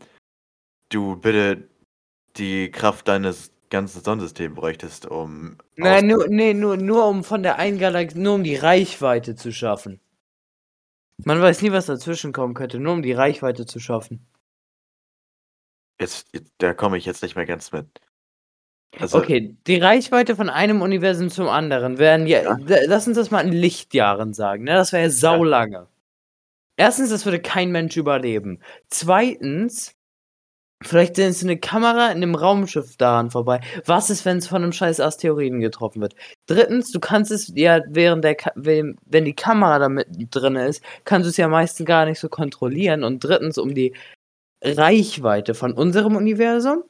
du 0.91 1.17
bitte 1.17 1.69
die 2.37 2.71
Kraft 2.71 3.09
deines 3.09 3.53
ganzen 3.71 4.03
Sonnensystems 4.03 4.55
bräuchtest, 4.57 5.07
um 5.07 5.59
Nein, 5.79 6.07
nur 6.07 6.29
ne, 6.29 6.53
nur 6.53 6.77
nur 6.77 7.07
um 7.07 7.25
von 7.25 7.43
der 7.43 7.59
einen 7.59 7.79
Galax 7.79 8.15
nur 8.15 8.35
um 8.35 8.45
die 8.45 8.57
Reichweite 8.57 9.35
zu 9.37 9.53
schaffen. 9.53 10.01
Man 11.25 11.41
weiß 11.43 11.61
nie, 11.63 11.71
was 11.73 11.87
dazwischen 11.87 12.33
kommen 12.33 12.55
könnte, 12.55 12.79
nur 12.81 12.95
um 12.95 13.03
die 13.03 13.13
Reichweite 13.13 13.67
zu 13.67 13.79
schaffen. 13.81 14.27
Jetzt 16.01 16.29
da 16.59 16.75
komme 16.75 16.97
ich 16.99 17.05
jetzt 17.05 17.23
nicht 17.23 17.37
mehr 17.37 17.47
ganz 17.47 17.73
mit. 17.73 17.87
Also 18.99 19.19
Okay, 19.19 19.57
die 19.67 19.77
Reichweite 19.77 20.37
von 20.37 20.49
einem 20.49 20.81
Universum 20.81 21.29
zum 21.31 21.49
anderen 21.49 21.99
wären 21.99 22.27
ja 22.27 22.43
Ja. 22.43 22.57
lass 22.87 23.07
uns 23.07 23.17
das 23.17 23.31
mal 23.31 23.41
in 23.41 23.53
Lichtjahren 23.53 24.33
sagen, 24.33 24.65
ne? 24.65 24.73
Das 24.75 24.93
wäre 24.93 25.03
ja 25.03 25.09
Ja. 25.09 25.11
saulange. 25.11 25.89
1. 26.77 27.11
das 27.11 27.25
würde 27.27 27.41
kein 27.41 27.73
Mensch 27.73 27.97
überleben. 27.97 28.61
2. 28.91 29.77
vielleicht 30.85 31.17
sendest 31.17 31.43
du 31.43 31.47
'ne 31.47 31.57
Kamera 31.59 32.11
in 32.13 32.21
'nem 32.21 32.35
Raumschiff 32.35 32.97
daran 32.97 33.31
vorbei. 33.31 33.61
Was 33.87 34.11
ist, 34.11 34.25
wenn's 34.25 34.47
von 34.49 34.63
'nem 34.63 34.73
scheiß 34.73 35.01
Asteroiden 35.01 35.61
getroffen 35.61 36.03
wird? 36.03 36.15
3. 36.47 36.93
du 36.93 37.01
kannst 37.01 37.31
es 37.31 37.53
ja 37.55 37.81
während 37.89 38.25
der 38.25 38.35
Ka 38.37 38.53
wenn 38.57 38.97
wenn 39.07 39.25
die 39.25 39.35
Kamera 39.35 39.79
da 39.79 39.89
mitten 39.89 40.29
drinne 40.31 40.67
ist, 40.69 40.83
kannst 41.05 41.27
du's 41.29 41.37
ja 41.39 41.49
meistens 41.49 41.87
gar 41.87 42.07
nicht 42.07 42.21
so 42.21 42.29
kontrollieren. 42.29 43.05
Und 43.05 43.21
3. 43.25 43.59
um 43.59 43.75
die 43.75 43.95
Reichweite 44.65 45.55
von 45.55 45.73
unserem 45.75 46.17
Universum 46.17 46.85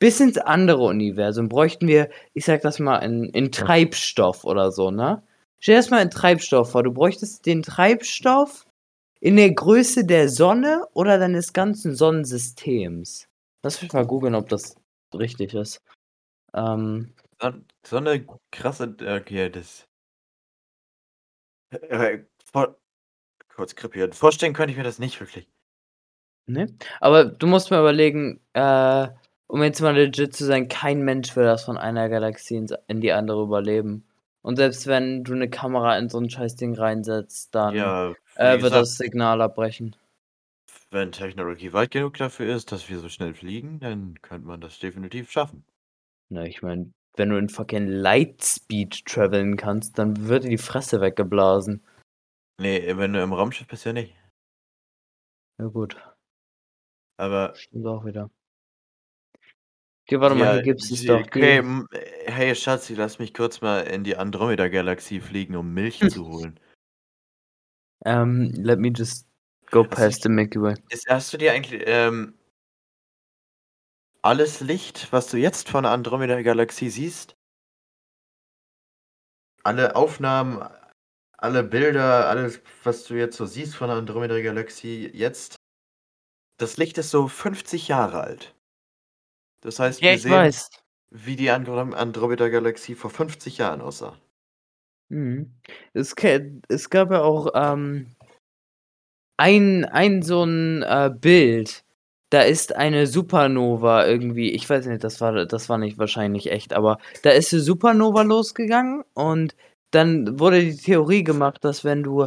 bis 0.00 0.20
ins 0.20 0.38
andere 0.38 0.84
Universum 0.84 1.48
bräuchten 1.50 1.88
wir, 1.88 2.10
ich 2.34 2.44
sage 2.46 2.62
das 2.62 2.80
mal, 2.80 2.98
in 3.00 3.24
in 3.26 3.52
Treibstoff 3.52 4.44
oder 4.44 4.72
so, 4.72 4.92
ne? 4.92 5.22
Stell 5.60 5.76
dir 5.76 5.80
das 5.80 5.90
mal 5.90 6.02
in 6.02 6.10
Treibstoff 6.12 6.72
vor. 6.72 6.84
Du 6.84 6.92
bräuchtest 6.92 7.46
den 7.46 7.64
Treibstoff 7.64 8.66
in 9.20 9.36
der 9.36 9.52
Größe 9.52 10.04
der 10.06 10.28
Sonne 10.28 10.86
oder 10.94 11.18
deines 11.18 11.52
ganzen 11.52 11.94
Sonnensystems. 11.94 13.28
Lass 13.64 13.82
mich 13.82 13.92
mal 13.92 14.06
googeln, 14.06 14.34
ob 14.34 14.48
das 14.48 14.76
richtig 15.14 15.54
ist. 15.54 15.80
Ähm 16.54 17.14
so 17.86 18.00
'ne 18.00 18.26
krasse 18.52 18.96
okay, 19.00 19.50
das 19.50 19.86
äh, 21.72 22.18
vor 22.52 22.76
kurz 23.54 23.74
krepieren. 23.76 24.12
Vorstellen 24.14 24.54
könnte 24.54 24.72
ich 24.72 24.78
mir 24.78 24.84
das 24.84 24.98
nicht 25.00 25.20
wirklich. 25.20 25.48
Ne? 26.46 26.66
Aber 27.00 27.24
du 27.26 27.46
musst 27.46 27.70
mal 27.70 27.80
überlegen, 27.80 28.40
äh, 28.54 29.08
um 29.48 29.62
jetzt 29.62 29.80
mal 29.82 29.94
legit 29.94 30.34
zu 30.34 30.44
sein, 30.46 30.68
kein 30.68 31.02
Mensch 31.02 31.36
will 31.36 31.44
das 31.44 31.64
von 31.64 31.76
einer 31.76 32.08
Galaxie 32.08 32.66
in 32.86 33.00
die 33.02 33.12
andere 33.12 33.42
überleben. 33.42 34.07
Und 34.48 34.56
selbst 34.56 34.86
wenn 34.86 35.24
du 35.24 35.34
'ne 35.34 35.50
Kamera 35.50 35.98
in 35.98 36.08
so 36.08 36.16
'n 36.16 36.30
Scheißding 36.30 36.74
reinsetzt, 36.74 37.54
dann, 37.54 37.74
Ja, 37.74 38.14
äh, 38.34 38.58
wird 38.62 38.62
gesagt 38.62 38.72
das 38.76 38.96
Signal 38.96 39.42
abbrechen. 39.42 39.94
wenn 40.90 41.12
Technologie 41.12 41.72
weit 41.72 41.90
genug 41.90 42.16
dafür 42.18 42.54
ist, 42.54 42.72
dass 42.72 42.88
wir 42.90 42.98
so 42.98 43.08
schnell 43.08 43.34
fliegen, 43.34 43.78
dann 43.80 44.20
könnte 44.22 44.46
man 44.46 44.60
das 44.60 44.78
definitiv 44.78 45.30
schaffen. 45.30 45.64
Na, 46.30 46.44
ich 46.44 46.60
meine, 46.62 46.92
wenn 47.16 47.30
du 47.30 47.36
in 47.38 47.48
fucking 47.48 47.86
Lightspeed 47.86 49.06
traveln 49.06 49.56
kannst, 49.56 49.98
dann 49.98 50.28
wird 50.28 50.44
dir 50.44 50.50
die 50.50 50.58
Fresse 50.58 51.00
weggeblasen. 51.00 51.82
Ne, 52.60 52.96
wenn 52.96 53.12
du 53.12 53.22
im 53.22 53.32
Raumschiff 53.32 53.66
bist, 53.68 53.84
ja 53.84 53.92
nicht. 53.92 54.14
Ja 55.58 55.66
gut. 55.68 55.96
Aber 57.18 57.54
Stimmt 57.56 57.86
auch 57.86 58.04
wieder. 58.06 58.30
Okay, 60.10 60.20
warte 60.20 60.36
mal, 60.36 60.46
Ja, 60.46 60.52
hier 60.54 60.62
gibt's 60.62 60.90
es 60.90 61.00
die 61.00 61.06
doch, 61.06 61.20
okay, 61.20 61.60
die 61.60 61.68
hm, 61.68 61.86
hey 62.24 62.54
Schatzi, 62.54 62.94
lass 62.94 63.18
mich 63.18 63.34
kurz 63.34 63.60
mal 63.60 63.80
in 63.80 64.04
die 64.04 64.16
Andromeda-Galaxie 64.16 65.20
fliegen, 65.20 65.54
um 65.54 65.74
Milch 65.74 65.98
zu 66.08 66.26
holen. 66.26 66.58
Ähm, 68.06 68.50
let 68.56 68.78
me 68.78 68.88
just 68.88 69.26
go 69.70 69.84
Hast 69.84 69.90
du 69.90 69.96
past 69.96 70.22
the 70.22 70.30
Milky 70.30 70.62
Way. 70.62 70.76
ist 70.88 71.10
hast 71.10 71.30
du 71.34 71.36
dir 71.36 71.52
eigentlich, 71.52 71.82
ähm 71.84 72.32
alles 74.22 74.60
Licht, 74.60 75.08
was 75.10 75.30
du 75.30 75.36
jetzt 75.36 75.68
von 75.68 75.82
der 75.82 75.92
Andromeda-Galaxie 75.92 76.88
siehst 76.88 77.36
alle 79.62 79.94
Aufnahmen, 79.94 80.66
alle 81.36 81.62
Bilder, 81.62 82.30
alles, 82.30 82.62
was 82.82 83.04
du 83.04 83.14
jetzt 83.14 83.36
so 83.36 83.44
siehst 83.44 83.76
von 83.76 83.88
der 83.88 83.98
Andromeda-Galaxie 83.98 85.10
jetzt 85.12 85.56
das 86.56 86.78
Licht 86.78 86.96
ist 86.96 87.10
so 87.10 87.28
50 87.28 87.88
Jahre 87.88 88.22
alt. 88.22 88.54
Das 89.64 89.78
heißt, 89.80 90.02
Ja, 90.02 90.10
wir 90.10 90.18
sehen, 90.18 90.30
weiß. 90.30 90.70
wie 91.10 91.36
die 91.36 91.50
Androm 91.50 91.94
Andromeda-Galaxie 91.94 92.94
vor 92.94 93.10
50 93.10 93.58
Jahren 93.58 93.80
aussah. 93.80 94.16
Mhm. 95.10 95.52
Es 95.94 96.14
es 96.68 96.90
gab 96.90 97.10
ja 97.10 97.22
auch, 97.22 97.48
ähm 97.54 98.14
ein 99.40 99.84
ein 99.84 100.22
so 100.22 100.42
'n, 100.42 100.82
äh, 100.82 101.10
Bild. 101.16 101.84
Da 102.30 102.42
ist 102.42 102.74
eine 102.74 103.06
Supernova 103.06 104.04
irgendwie 104.04 104.50
ich 104.50 104.68
weiß 104.68 104.86
nicht, 104.86 105.04
das 105.04 105.20
war 105.20 105.46
das 105.46 105.68
war 105.68 105.78
nicht 105.78 105.96
wahrscheinlich 105.96 106.50
echt, 106.50 106.72
aber 106.74 106.98
da 107.22 107.30
ist 107.30 107.52
'ne 107.52 107.60
Supernova 107.60 108.22
losgegangen 108.22 109.04
und 109.14 109.54
dann 109.92 110.40
wurde 110.40 110.60
die 110.64 110.76
Theorie 110.76 111.22
gemacht, 111.22 111.64
dass 111.64 111.84
wenn 111.84 112.02
du 112.02 112.26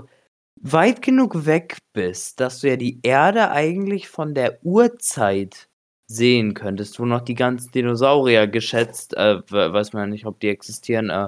weit 0.62 1.02
genug 1.02 1.46
weg 1.46 1.78
bist, 1.94 2.40
dass 2.40 2.62
du 2.62 2.70
ja 2.70 2.78
die 2.78 3.00
Erde 3.04 3.52
eigentlich 3.52 4.08
von 4.10 4.34
der 4.34 4.60
Urzeit 4.64 5.68
sehen 6.16 6.54
könntest, 6.54 7.00
wo 7.00 7.06
noch 7.06 7.22
die 7.22 7.36
ganzen 7.36 7.72
Dinosaurier 7.72 8.48
geschätzt 8.48 9.16
äh, 9.18 9.42
weiß 9.52 9.94
man 9.94 10.04
ja 10.04 10.08
nicht, 10.08 10.26
ob 10.26 10.40
die 10.40 10.50
existieren, 10.50 11.10
äh 11.10 11.28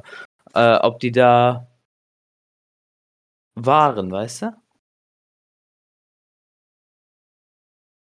äh, 0.55 0.77
ob 0.79 0.99
die 1.01 1.11
da 1.11 1.67
waren, 3.57 4.11
weißt 4.11 4.41
du? 4.43 4.63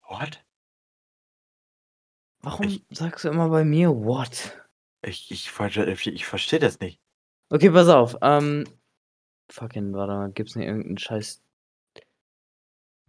What? 0.10 0.44
Warum 2.42 2.68
Ich 2.68 2.84
sagst 2.90 3.24
du 3.24 3.30
immer 3.30 3.50
bei 3.50 3.64
mir 3.64 3.90
what? 3.92 4.52
Ich 5.02 5.32
ich 5.32 5.50
verste 5.52 5.86
ich 5.92 6.26
verstehe 6.26 6.60
das 6.60 6.80
nicht. 6.80 7.00
Okay, 7.52 7.70
pass 7.72 7.88
auf, 7.90 8.18
ähm, 8.22 8.66
fucking 9.52 9.94
warte 9.94 10.14
mal, 10.14 10.32
gibt's 10.32 10.56
nicht 10.56 10.68
irgend 10.68 10.88
'n 10.88 10.98
Scheiß 11.00 11.42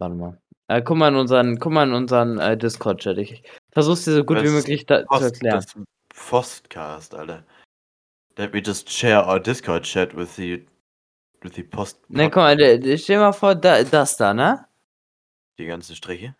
warte 0.00 0.14
mal. 0.14 0.38
Äh, 0.68 0.82
guck 0.82 0.96
mal 0.96 1.08
in 1.08 1.16
unseren 1.16 1.58
guck 1.58 1.72
mal 1.72 1.86
in 1.86 1.94
unseren, 1.94 2.38
äh, 2.38 2.56
Discord-Chat. 2.56 3.18
Ich 3.18 3.42
versuche 3.72 3.94
es 3.94 4.04
dir 4.04 4.12
so 4.12 4.24
gut 4.24 4.38
wie 4.42 4.44
Das 4.44 4.52
möglich 4.52 4.86
da 4.86 5.00
zu 5.00 5.06
Post 5.06 5.22
erklären. 5.22 5.56
das 5.60 5.74
Postcast, 6.28 7.14
Alter. 7.14 7.44
Let 8.36 8.52
me 8.52 8.60
just 8.60 8.90
share 8.90 9.24
our 9.26 9.38
Discord 9.38 9.84
chat 9.84 10.16
with 10.16 10.34
the 10.36 10.64
with 11.42 11.54
the 11.54 11.62
Post 11.62 11.98
Ne, 12.08 12.24
guck 12.30 12.36
mal, 12.36 12.56
stell 12.56 12.96
dir 12.96 13.18
mal 13.18 13.32
vor, 13.32 13.54
da 13.54 13.82
das 13.84 14.16
da, 14.16 14.32
ne? 14.32 14.66
Die 15.58 15.66
ganzen 15.66 15.94
Striche? 15.94 16.34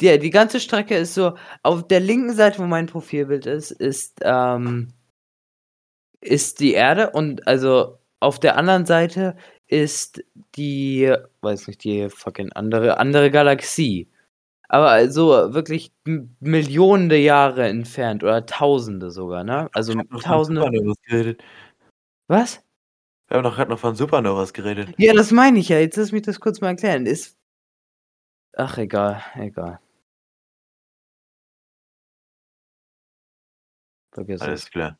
Die 0.00 0.18
die 0.18 0.30
ganze 0.30 0.60
Strecke 0.60 0.96
ist 0.96 1.14
so 1.14 1.36
auf 1.62 1.86
der 1.88 2.00
linken 2.00 2.34
Seite, 2.34 2.58
wo 2.58 2.66
mein 2.66 2.86
Profilbild 2.86 3.46
ist, 3.46 3.70
ist, 3.70 4.20
ähm 4.22 4.92
ist 6.20 6.60
die 6.60 6.72
Erde 6.74 7.10
und 7.10 7.46
also 7.48 7.98
auf 8.20 8.38
der 8.38 8.56
anderen 8.56 8.86
Seite 8.86 9.36
ist 9.72 10.22
die 10.54 11.12
weiß 11.40 11.66
nicht, 11.66 11.82
die 11.82 12.10
fucking 12.10 12.52
andere 12.52 12.98
andere 12.98 13.30
Galaxie. 13.30 14.08
Aber 14.68 14.90
also 14.90 15.54
wirklich 15.54 15.92
M 16.04 16.36
Millionende 16.40 17.16
Jahre 17.16 17.68
entfernt 17.68 18.22
oder 18.22 18.44
Tausende 18.46 19.10
sogar, 19.10 19.44
ne? 19.44 19.68
Also 19.72 19.94
Tausende. 20.20 21.36
Was? 22.28 22.62
Wir 23.28 23.38
haben 23.38 23.44
doch 23.44 23.56
grad 23.56 23.70
noch 23.70 23.78
von 23.78 23.96
Supernovas 23.96 24.52
geredet. 24.52 24.94
Ja, 24.98 25.14
das 25.14 25.30
meine 25.30 25.58
ich 25.58 25.70
ja. 25.70 25.78
Jetzt 25.78 25.96
lass 25.96 26.12
mich 26.12 26.22
das 26.22 26.40
kurz 26.40 26.60
mal 26.60 26.68
erklären. 26.68 27.06
Ist 27.06 27.38
ach 28.54 28.76
egal, 28.78 29.22
egal. 29.36 29.80
Vergiss 34.12 34.42
Alles 34.42 34.64
es. 34.64 34.70
klar. 34.70 34.98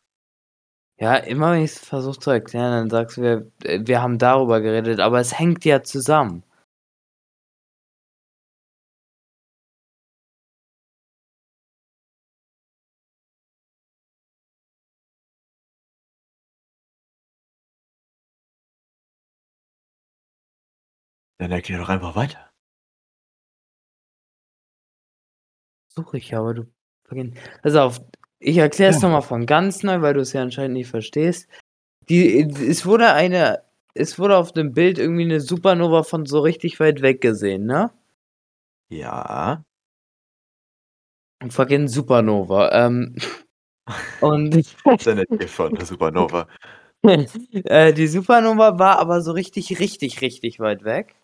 Ja, 1.02 1.16
immer 1.16 1.50
wenn 1.50 1.64
ich's 1.64 1.80
versuche 1.80 2.20
zu 2.20 2.30
erklären, 2.30 2.70
dann 2.70 2.90
sagst 2.90 3.16
du 3.16 3.22
wieder, 3.22 3.42
äh, 3.64 3.80
wir 3.84 4.00
haben 4.00 4.18
darüber 4.18 4.60
geredet, 4.60 5.00
aber 5.00 5.18
es 5.18 5.36
hängt 5.36 5.64
ja 5.64 5.82
zusammen. 5.82 6.44
Dann 21.40 21.50
erklär 21.50 21.78
doch 21.78 21.88
einfach 21.88 22.14
weiter. 22.16 22.52
Suche 25.94 26.16
ich 26.18 26.30
ja, 26.30 26.38
aber 26.40 26.54
du 26.54 26.66
fucking 27.08 27.36
pass 27.62 27.74
auf, 27.76 28.00
ich 28.42 28.58
erkläre 28.58 28.90
es 28.92 29.00
Ja. 29.02 29.08
noch 29.08 29.16
mal 29.16 29.20
von 29.22 29.46
ganz 29.46 29.82
neu, 29.82 30.00
weil 30.02 30.14
du's 30.14 30.32
ja 30.32 30.42
anscheinend 30.42 30.74
nicht 30.76 30.88
verstehst. 30.90 31.48
Die 32.08 32.40
es 32.42 32.86
wurde 32.86 33.12
eine 33.14 33.62
es 33.94 34.18
wurde 34.18 34.36
auf 34.38 34.52
dem 34.52 34.74
Bild 34.74 34.98
irgendwie 34.98 35.26
'ne 35.26 35.40
Supernova 35.40 36.04
von 36.04 36.26
so 36.26 36.40
richtig 36.40 36.80
weit 36.80 37.02
weg 37.02 37.20
gesehen, 37.22 37.66
ne? 37.66 37.90
Ja. 38.90 39.64
Fucking 41.50 41.88
Supernova, 41.88 42.70
ähm, 42.72 43.14
und 44.20 44.54
Das 44.54 44.66
ist 45.00 45.06
ja 45.06 45.24
hier 45.38 45.48
von 45.48 45.74
der 45.74 45.86
Supernova. 45.86 46.48
äh, 47.04 47.92
die 47.94 48.08
Supernova 48.08 48.78
war 48.78 48.98
aber 49.00 49.22
so 49.22 49.32
richtig, 49.32 49.78
richtig, 49.80 50.20
richtig 50.22 50.60
weit 50.60 50.84
weg. 50.84 51.14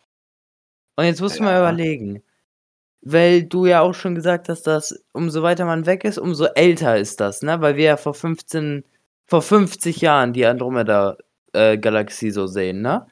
Und 0.98 1.04
jetzt 1.04 1.20
musst 1.20 1.38
du 1.38 1.44
mal 1.44 1.52
Ja. 1.52 1.60
überlegen, 1.60 2.24
weil 3.02 3.44
du 3.44 3.66
ja 3.66 3.80
auch 3.80 3.94
schon 3.94 4.14
gesagt 4.14 4.48
hast, 4.48 4.66
dass 4.66 5.04
umso 5.12 5.42
weiter 5.42 5.64
man 5.64 5.86
weg 5.86 6.04
ist, 6.04 6.18
umso 6.18 6.46
älter 6.46 6.96
ist 6.96 7.20
das, 7.20 7.42
ne? 7.42 7.60
Weil 7.60 7.76
wir 7.76 7.84
ja 7.84 7.96
vor 7.96 8.14
15 8.14 8.84
vor 9.26 9.42
50 9.42 10.00
Jahren 10.00 10.32
die 10.32 10.46
Andromeda, 10.46 11.18
äh, 11.52 11.78
so 12.30 12.46
sehen, 12.46 12.80
ne? 12.80 13.06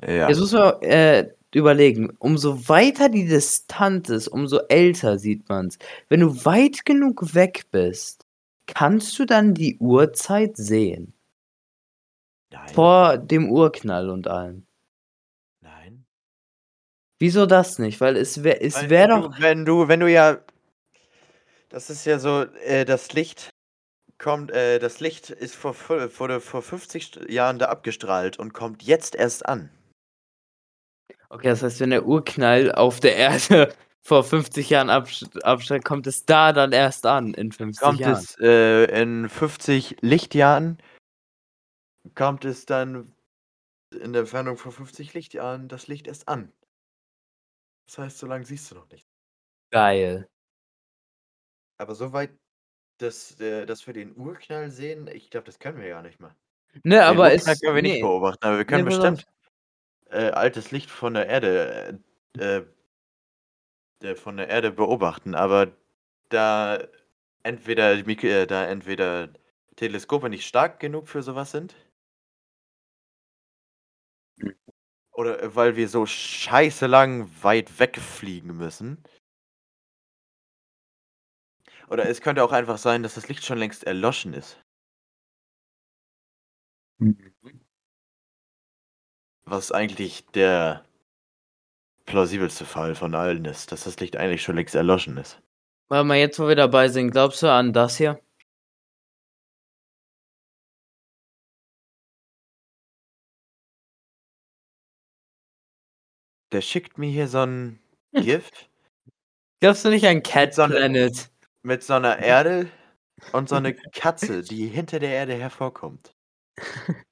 Ja. 0.00 0.28
Jetzt 0.28 0.40
muss 0.40 0.52
man, 0.52 0.80
äh, 0.82 1.28
überlegen, 1.54 2.10
umso 2.18 2.68
weiter 2.68 3.08
die 3.10 3.26
Distanz 3.26 4.08
ist, 4.08 4.28
umso 4.28 4.60
älter 4.68 5.18
sieht 5.18 5.48
man's. 5.48 5.78
Wenn 6.08 6.20
du 6.20 6.44
weit 6.44 6.86
genug 6.86 7.34
weg 7.34 7.64
bist, 7.70 8.24
kannst 8.66 9.18
du 9.18 9.26
dann 9.26 9.52
die 9.52 9.76
Uhrzeit 9.78 10.56
sehen? 10.56 11.12
Nein. 12.50 12.68
Vor 12.68 13.18
dem 13.18 13.50
Urknall 13.50 14.08
und 14.08 14.28
allem. 14.28 14.64
Wieso 17.22 17.46
das 17.46 17.78
nicht? 17.78 18.00
Weil 18.00 18.16
es 18.16 18.42
wär 18.42 18.64
es 18.64 18.90
wäre 18.90 19.12
wenn 19.12 19.20
doch 19.20 19.36
du 19.36 19.42
wenn 19.42 19.64
du 19.64 19.86
wenn 19.86 20.00
du 20.00 20.10
ja 20.10 20.38
das 21.68 21.88
ist 21.88 22.04
ja 22.04 22.18
so, 22.18 22.42
äh, 22.64 22.84
das 22.84 23.12
Licht 23.12 23.50
kommt 24.18 24.50
äh, 24.50 24.80
das 24.80 24.98
Licht 24.98 25.30
ist 25.30 25.54
vor 25.54 25.76
wurde 26.18 26.40
vor 26.40 26.62
50 26.62 27.04
St 27.04 27.30
Jahren 27.30 27.60
da 27.60 27.66
abgestrahlt 27.66 28.40
und 28.40 28.54
kommt 28.54 28.82
jetzt 28.82 29.14
erst 29.14 29.46
an. 29.46 29.70
Okay, 31.28 31.46
das 31.46 31.62
heißt, 31.62 31.78
wenn 31.78 31.90
der 31.90 32.06
Urknall 32.06 32.72
auf 32.72 32.98
der 32.98 33.14
Erde 33.14 33.72
vor 34.02 34.24
50 34.24 34.68
Jahren 34.68 34.90
abstrahlt, 34.90 35.84
kommt 35.84 36.08
es 36.08 36.26
da 36.26 36.52
dann 36.52 36.72
erst 36.72 37.06
an 37.06 37.34
in 37.34 37.52
50 37.52 37.80
Kommt 37.80 38.00
Jahren? 38.00 38.14
es, 38.14 38.36
äh, 38.40 39.00
in 39.00 39.28
50 39.28 39.98
Lichtjahren 40.00 40.82
kommt 42.16 42.44
es 42.44 42.66
dann 42.66 43.12
in 43.92 44.12
der 44.12 44.22
Entfernung 44.22 44.56
von 44.56 44.72
50 44.72 45.14
Lichtjahren 45.14 45.68
das 45.68 45.86
Licht 45.86 46.08
erst 46.08 46.26
an. 46.26 46.52
Das 47.92 47.98
heißt, 47.98 48.18
so 48.20 48.26
lang 48.26 48.42
siehst 48.42 48.70
du 48.70 48.76
noch 48.76 48.88
nichts. 48.88 49.06
Geil. 49.70 50.26
Aber 51.76 51.94
so 51.94 52.14
weit, 52.14 52.30
dass 52.96 53.38
äh, 53.38 53.66
dass 53.66 53.86
wir 53.86 53.92
den 53.92 54.16
Urknall 54.16 54.70
sehen, 54.70 55.08
ich 55.08 55.28
glaube, 55.28 55.44
das 55.44 55.58
können 55.58 55.78
wir 55.78 55.90
gar 55.90 56.00
nicht 56.00 56.18
mal. 56.18 56.34
Ne, 56.84 56.96
Den 56.96 57.00
aber 57.00 57.30
Urknall 57.30 57.54
es 57.54 57.60
können 57.60 57.74
wir 57.74 57.82
nicht 57.82 57.96
ne. 57.96 58.00
beobachten, 58.00 58.44
aber 58.46 58.56
wir 58.56 58.64
Ne, 58.64 58.66
können 58.66 58.88
auf. 58.88 58.94
bestimmt, 58.94 59.26
äh, 60.06 60.30
altes 60.30 60.70
Licht 60.70 60.90
von 60.90 61.12
der 61.12 61.26
Erde, 61.26 62.00
äh, 62.38 62.62
äh 64.02 64.16
von 64.16 64.38
der 64.38 64.48
Erde 64.48 64.72
beobachten, 64.72 65.34
aber 65.34 65.72
da 66.30 66.82
entweder 67.42 67.92
äh, 67.92 68.46
da 68.46 68.64
entweder 68.64 69.28
Teleskope 69.76 70.30
nicht 70.30 70.46
stark 70.46 70.80
genug 70.80 71.08
für 71.08 71.22
so 71.22 71.34
was 71.34 71.50
sind 71.50 71.74
oder, 75.22 75.42
äh, 75.42 75.54
weil 75.54 75.76
wir 75.76 75.88
so 75.88 76.04
scheiße 76.04 76.86
lang 76.86 77.30
weit 77.42 77.78
wegfliegen 77.78 78.56
müssen. 78.56 79.02
Oder 81.88 82.08
es 82.08 82.20
könnte 82.20 82.42
auch 82.42 82.52
einfach 82.52 82.78
sein, 82.78 83.02
dass 83.02 83.14
das 83.14 83.28
Licht 83.28 83.44
schon 83.44 83.58
längst 83.58 83.84
erloschen 83.84 84.34
ist. 84.34 84.58
Mhm. 86.98 87.32
Was 89.44 89.72
eigentlich 89.72 90.26
der 90.28 90.84
plausibelste 92.06 92.64
Fall 92.64 92.94
von 92.94 93.14
allen 93.14 93.44
ist, 93.44 93.72
dass 93.72 93.84
das 93.84 94.00
Licht 94.00 94.16
eigentlich 94.16 94.42
schon 94.42 94.56
längst 94.56 94.74
erloschen 94.74 95.16
ist. 95.18 95.40
Warte 95.88 96.06
mal, 96.06 96.16
jetzt, 96.16 96.38
wo 96.38 96.48
wir 96.48 96.56
dabei 96.56 96.88
sind, 96.88 97.10
glaubst 97.10 97.42
du 97.42 97.52
an 97.52 97.72
das 97.72 97.96
hier? 97.96 98.20
Der 106.52 106.60
schickt 106.60 106.98
mir 106.98 107.10
hier 107.10 107.28
so 107.28 107.38
'n 107.38 107.78
GIF 108.14 108.50
Glaubst 109.62 109.84
du 109.84 109.90
nicht 109.90 110.06
an 110.06 110.22
Cat 110.24 110.48
mit 110.48 110.54
so 110.54 110.66
'ne 110.66 110.74
Planet? 110.76 111.30
mit 111.62 111.82
so 111.84 111.98
'ner 111.98 112.18
Erde 112.18 112.68
und 113.32 113.48
so 113.48 113.60
'ne 113.60 113.74
Katze, 113.74 114.44
die 114.44 114.68
hinter 114.68 114.98
der 115.00 115.10
Erde 115.10 115.34
hervorkommt. 115.34 116.14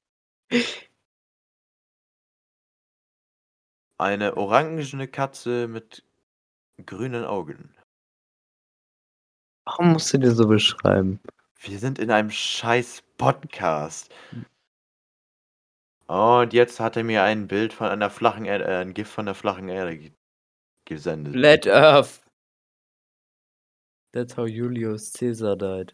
Eine 3.99 4.37
orangene 4.37 5.07
Katze 5.07 5.67
mit 5.67 6.03
grünen 6.85 7.25
Augen. 7.25 7.75
Warum 9.67 9.93
musst 9.93 10.11
du 10.13 10.17
dir 10.17 10.31
so 10.31 10.47
beschreiben? 10.47 11.19
Wir 11.59 11.77
sind 11.77 11.99
in 11.99 12.09
einem 12.09 12.31
scheiß 12.31 13.03
Podcast. 13.17 14.09
Und 16.11 16.51
jetzt 16.51 16.81
hat 16.81 16.97
er 16.97 17.05
mir 17.05 17.23
ein 17.23 17.47
Bild 17.47 17.71
von 17.71 17.87
einer 17.87 18.09
flachen 18.09 18.43
Erde 18.43 18.65
äh, 18.65 18.81
'n 18.81 18.93
GIF 18.93 19.07
von 19.09 19.25
der 19.27 19.33
flachen 19.33 19.69
Erde 19.69 19.97
ge 19.97 20.11
gesendet. 20.85 21.33
Flat 21.33 21.67
Earth. 21.67 22.21
That's 24.13 24.33
how 24.33 24.45
Julius 24.45 25.13
Caesar 25.13 25.55
died. 25.55 25.93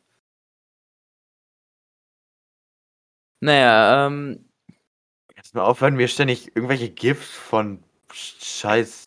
Na 3.41 3.53
ja, 3.53 4.07
ähm 4.07 4.43
du 5.53 5.57
mal 5.59 5.65
aufhören, 5.65 5.95
mir 5.95 6.07
ständig 6.07 6.55
irgendwelche 6.55 6.89
GIFs 6.89 7.29
von 7.31 7.83
sch 8.11 8.35
scheiß 8.43 9.05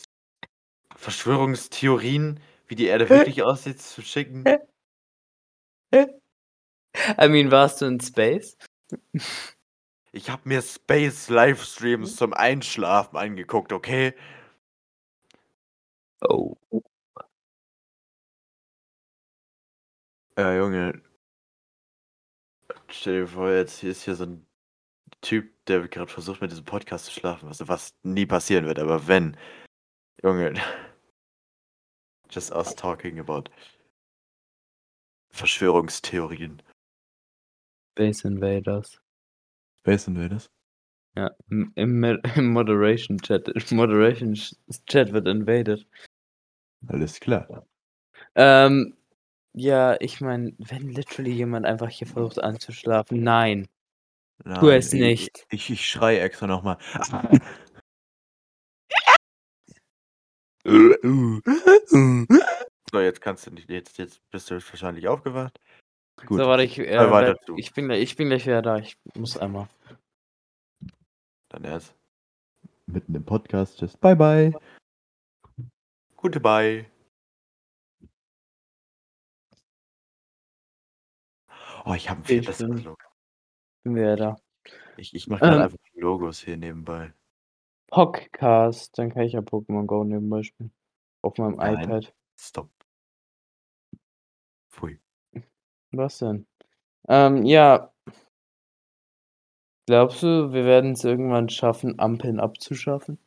Verschwörungstheorien, 0.97 2.41
wie 2.69 2.77
die 2.77 2.87
Erde 2.87 3.09
wirklich 3.11 3.43
aussieht, 3.45 3.83
zu 3.83 4.03
schicken? 4.03 4.45
I 7.19 7.29
mean, 7.29 7.51
warst 7.51 7.81
du 7.83 7.87
in 7.87 8.01
Space? 8.01 8.57
Ich 10.13 10.29
habe 10.31 10.49
mir 10.49 10.61
Space-Livestreams 10.63 12.17
zum 12.17 12.33
Einschlafen 12.35 13.17
angeguckt, 13.17 13.73
okay? 13.73 14.15
Oh. 16.23 16.57
Ja, 20.37 20.55
Junge. 20.57 21.03
Stell 22.89 23.21
dir 23.23 23.27
vor, 23.29 23.51
jetzt 23.51 23.79
hier 23.81 23.91
ist 23.91 24.03
hier 24.05 24.15
so 24.17 24.25
ein 24.25 24.47
Typ, 25.21 25.53
der 25.67 25.87
gerade 25.89 26.11
versucht, 26.11 26.41
mit 26.41 26.51
diesem 26.51 26.65
Podcast 26.65 27.07
zu 27.07 27.13
schlafen, 27.13 27.49
was, 27.49 27.67
was 27.69 27.95
nie 28.03 28.27
passieren 28.27 28.67
wird, 28.67 28.79
aber 28.79 29.07
wenn. 29.07 29.37
Junge. 30.23 30.55
Just 32.31 32.53
us 32.53 32.75
talking 32.75 33.19
about 33.19 33.51
Verschwörungstheorien. 35.31 36.63
Space 37.93 38.25
Invaders. 38.25 39.01
Space 39.81 40.09
Invaders? 40.09 40.51
Ja, 41.17 41.31
im, 41.49 41.73
im, 41.75 42.53
Moderation 42.53 43.19
Chat. 43.19 43.51
Moderation 43.73 44.35
Chat 44.87 45.13
wird 45.13 45.27
invaded. 45.27 45.87
Alles 46.87 47.19
klar. 47.19 47.67
Ähm, 48.35 48.97
ja, 49.55 49.97
ich 50.01 50.21
meine, 50.21 50.53
wenn 50.59 50.91
literally 50.91 51.33
jemand 51.33 51.67
einfach 51.67 51.89
hier 51.89 52.07
versucht 52.07 52.43
anzuschlafen, 52.43 53.23
nein. 53.23 53.67
Nein, 54.45 54.61
Tu 54.61 54.69
es 54.69 54.93
ich- 54.93 55.01
nicht. 55.01 55.47
Ich, 55.51 55.71
ich 55.71 55.87
schrei 55.87 56.19
extra 56.19 56.47
nochmal. 56.47 56.79
So, 62.93 63.01
jetzt 63.01 63.21
kannst 63.21 63.47
du 63.47 63.51
nicht. 63.53 63.71
Jetzt, 63.71 63.99
jetzt 63.99 64.21
bist 64.31 64.51
du 64.51 64.55
wahrscheinlich 64.57 65.09
aufgewacht. 65.09 65.59
Gut. 66.27 66.39
So, 66.39 66.47
warte, 66.47 66.63
ich, 66.65 66.79
äh, 66.79 67.35
ich, 67.57 67.73
bin 67.73 67.87
gleich, 67.87 68.03
ich 68.03 68.17
bin 68.17 68.29
gleich 68.29 68.47
wieder 68.47 68.63
da. 68.63 68.77
Ich 68.77 68.97
muss 69.15 69.37
einmal. 69.37 69.69
Dann 71.49 71.65
erst. 71.65 71.95
Mitten 72.87 73.15
im 73.15 73.25
Podcast. 73.25 73.79
Tschüss. 73.79 73.97
Bye, 73.97 74.17
bye. 74.17 74.53
Gute 76.17 76.41
Bye. 76.41 76.87
Oh, 81.85 81.95
ich 81.95 82.11
habe 82.11 82.21
ein 82.21 82.25
viel 82.25 82.41
Ich 82.41 82.47
besseres 82.47 82.77
bin- 82.77 82.85
Logo. 82.85 82.97
Bin 83.85 83.95
wieder 83.97 84.17
da. 84.17 84.37
Ich, 84.97 85.15
ich 85.15 85.27
mache 85.29 85.41
gerade 85.41 85.57
Ähm. 85.57 85.63
einfach 85.63 85.79
Logos 85.95 86.41
hier 86.41 86.57
nebenbei. 86.57 87.15
Podcast, 87.89 88.97
dann 88.99 89.11
kann 89.13 89.23
ich 89.23 89.33
ja 89.33 89.41
Pokémon 89.41 89.87
Go 89.87 90.05
nebenbei 90.05 90.43
spielen. 90.43 90.73
Auf 91.23 91.39
meinem 91.39 91.57
Nein. 91.57 91.83
iPad. 91.85 92.15
Stop. 92.39 92.71
Was 95.93 96.19
denn? 96.19 96.47
Ähm, 97.09 97.45
ja. 97.45 97.93
Glaubst 99.87 100.23
du, 100.23 100.53
wir 100.53 100.65
werden 100.65 100.93
es 100.93 101.05
irgendwann 101.05 101.49
schaffen, 101.49 101.99
Ampeln 101.99 102.39
abzuschaffen? 102.39 103.19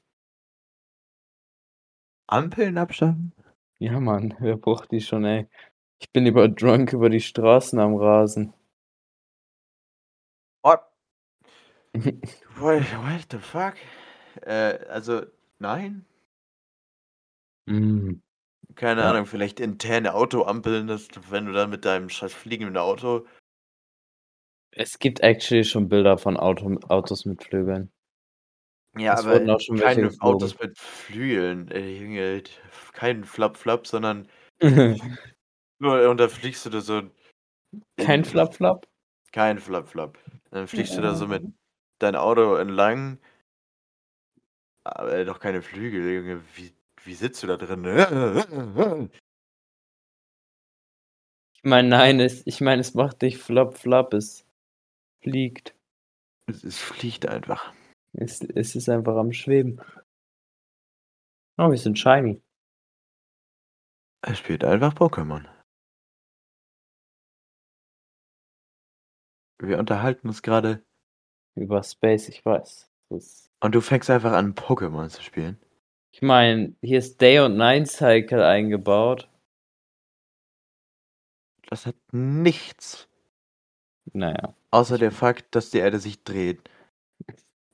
Ampeln 2.28 2.78
abschaffen? 2.78 3.34
Ja, 3.80 3.99
Mann, 3.99 4.36
wer 4.39 4.56
braucht 4.58 4.91
die 4.91 5.02
schon, 5.02 5.26
ey? 5.26 5.47
Ich 5.99 6.12
bin 6.12 6.26
über 6.26 6.47
drunk 6.49 6.93
über 6.93 7.10
die 7.10 7.21
Straßen 7.21 7.80
am 7.80 7.95
Rasen. 7.95 8.54
What? 10.63 10.82
What, 12.56 12.82
what 13.04 13.28
the 13.32 13.39
fuck? 13.39 13.76
Äh, 14.41 14.80
also, 14.88 15.26
nein? 15.60 16.06
mm. 17.67 18.21
Keine 18.76 19.02
Ja. 19.02 19.12
Ahnung, 19.12 19.26
vielleicht 19.26 19.60
interne 19.60 20.13
Autoampeln, 20.13 20.88
dass 20.88 21.08
du, 21.08 21.19
wenn 21.30 21.45
du 21.45 21.54
dann 21.54 21.69
mit 21.69 21.86
deinem 21.86 22.10
scheiß 22.10 22.34
fliegenden 22.34 22.78
Auto. 22.78 23.26
Es 24.71 24.97
gibt 24.97 25.19
actually 25.21 25.63
schon 25.63 25.88
Bilder 25.89 26.17
von 26.17 26.38
Auto, 26.38 26.80
Autos 26.89 27.26
mit 27.26 27.43
Flügeln. 27.43 27.91
Ja, 28.97 29.19
Es 29.19 29.26
wurden 29.26 29.49
auch 29.49 29.60
schon 29.60 29.76
welche 29.80 29.86
keine 29.86 30.02
geflogen. 30.10 30.36
Autos 30.36 30.60
mit 30.60 30.78
Flügeln, 30.78 31.69
ey, 31.69 31.97
Junge, 31.99 32.43
kein 32.93 33.23
Flap-Flap, 33.23 33.86
sondern 33.88 34.28
nur, 35.80 36.10
und 36.10 36.17
da 36.19 36.28
fliegst 36.28 36.65
du 36.65 36.69
da 36.69 36.82
so. 36.82 37.04
Kein 37.97 38.19
in- 38.19 38.26
Flap-Flap? 38.26 38.88
Kein 39.32 39.60
Flap-Flap. 39.60 40.17
Dann 40.52 40.67
fliegst 40.67 40.95
du 40.95 41.02
da 41.02 41.15
so 41.15 41.28
mit 41.28 41.43
dein 41.99 42.15
Auto 42.15 42.56
entlang. 42.56 43.19
Aber 44.84 45.23
doch 45.26 45.39
keine 45.39 45.62
Flügel, 45.62 46.13
Junge. 46.13 46.41
Wie, 46.56 46.71
wie 47.06 47.13
sitzt 47.13 47.44
du 47.44 47.48
da 47.48 47.58
drin? 47.58 49.10
Ich 51.56 51.70
meine, 51.70 51.88
nein, 51.88 52.20
es, 52.20 52.46
ich 52.46 52.60
meine, 52.60 52.82
es 52.82 52.94
macht 52.94 53.22
nicht 53.22 53.38
Flap-Flap, 53.38 54.13
es 54.13 54.46
fliegt. 55.22 55.74
Es, 56.46 56.66
es 56.66 56.78
fliegt 56.78 57.26
einfach. 57.26 57.74
Es, 58.12 58.42
es 58.42 58.76
ist 58.76 58.89
einfach 58.89 59.16
am 59.16 59.32
Schweben. 59.32 59.80
Oh, 61.58 61.72
wir 61.72 61.78
sind 61.78 61.98
shiny. 61.98 62.42
Er 64.26 64.36
spielt 64.36 64.66
einfach 64.66 64.94
Pokémon. 64.94 65.48
Wir 69.62 69.80
unterhalten 69.80 70.28
uns 70.28 70.42
gerade 70.42 70.84
Über 71.56 71.82
Space, 71.82 72.28
ich 72.28 72.44
weiß. 72.44 72.92
Das, 73.10 73.50
und 73.62 73.74
du 73.74 73.80
fängst 73.80 74.10
einfach 74.10 74.34
an, 74.34 74.54
Pokémon 74.54 75.08
zu 75.08 75.22
spielen. 75.22 75.58
Ich 76.13 76.21
meine, 76.21 76.76
hier 76.82 76.99
ist 76.99 77.19
Day- 77.19 77.39
und 77.39 77.58
Night-Cycle 77.58 78.43
eingebaut. 78.43 79.28
Das 81.69 81.88
hat 81.88 81.95
nichts 82.12 83.10
Naja. 84.13 84.56
außer 84.69 84.99
der 84.99 85.12
Fakt, 85.12 85.56
dass 85.56 85.71
die 85.71 85.80
Erde 85.80 85.99
sich 85.99 86.23
dreht. 86.23 86.69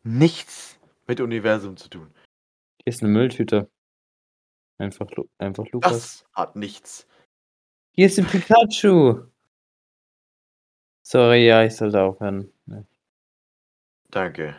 Nichts 0.04 0.80
mit 1.06 1.20
Universum 1.20 1.76
zu 1.76 1.90
tun. 1.90 2.14
Hier 2.82 2.94
ist 2.94 3.04
eine 3.04 3.12
Mülltüte. 3.12 3.70
Einfach, 4.78 5.08
einfach 5.38 5.68
Lukas. 5.72 5.92
Das 5.92 6.26
hat 6.32 6.56
nichts. 6.56 7.06
Hier 7.92 8.06
ist 8.06 8.18
ein 8.18 8.26
Pikachu. 8.26 9.26
Sorry, 11.06 11.46
ja, 11.46 11.66
ich 11.66 11.76
sollte 11.76 12.02
aufhören. 12.02 12.54
Danke. 14.12 14.56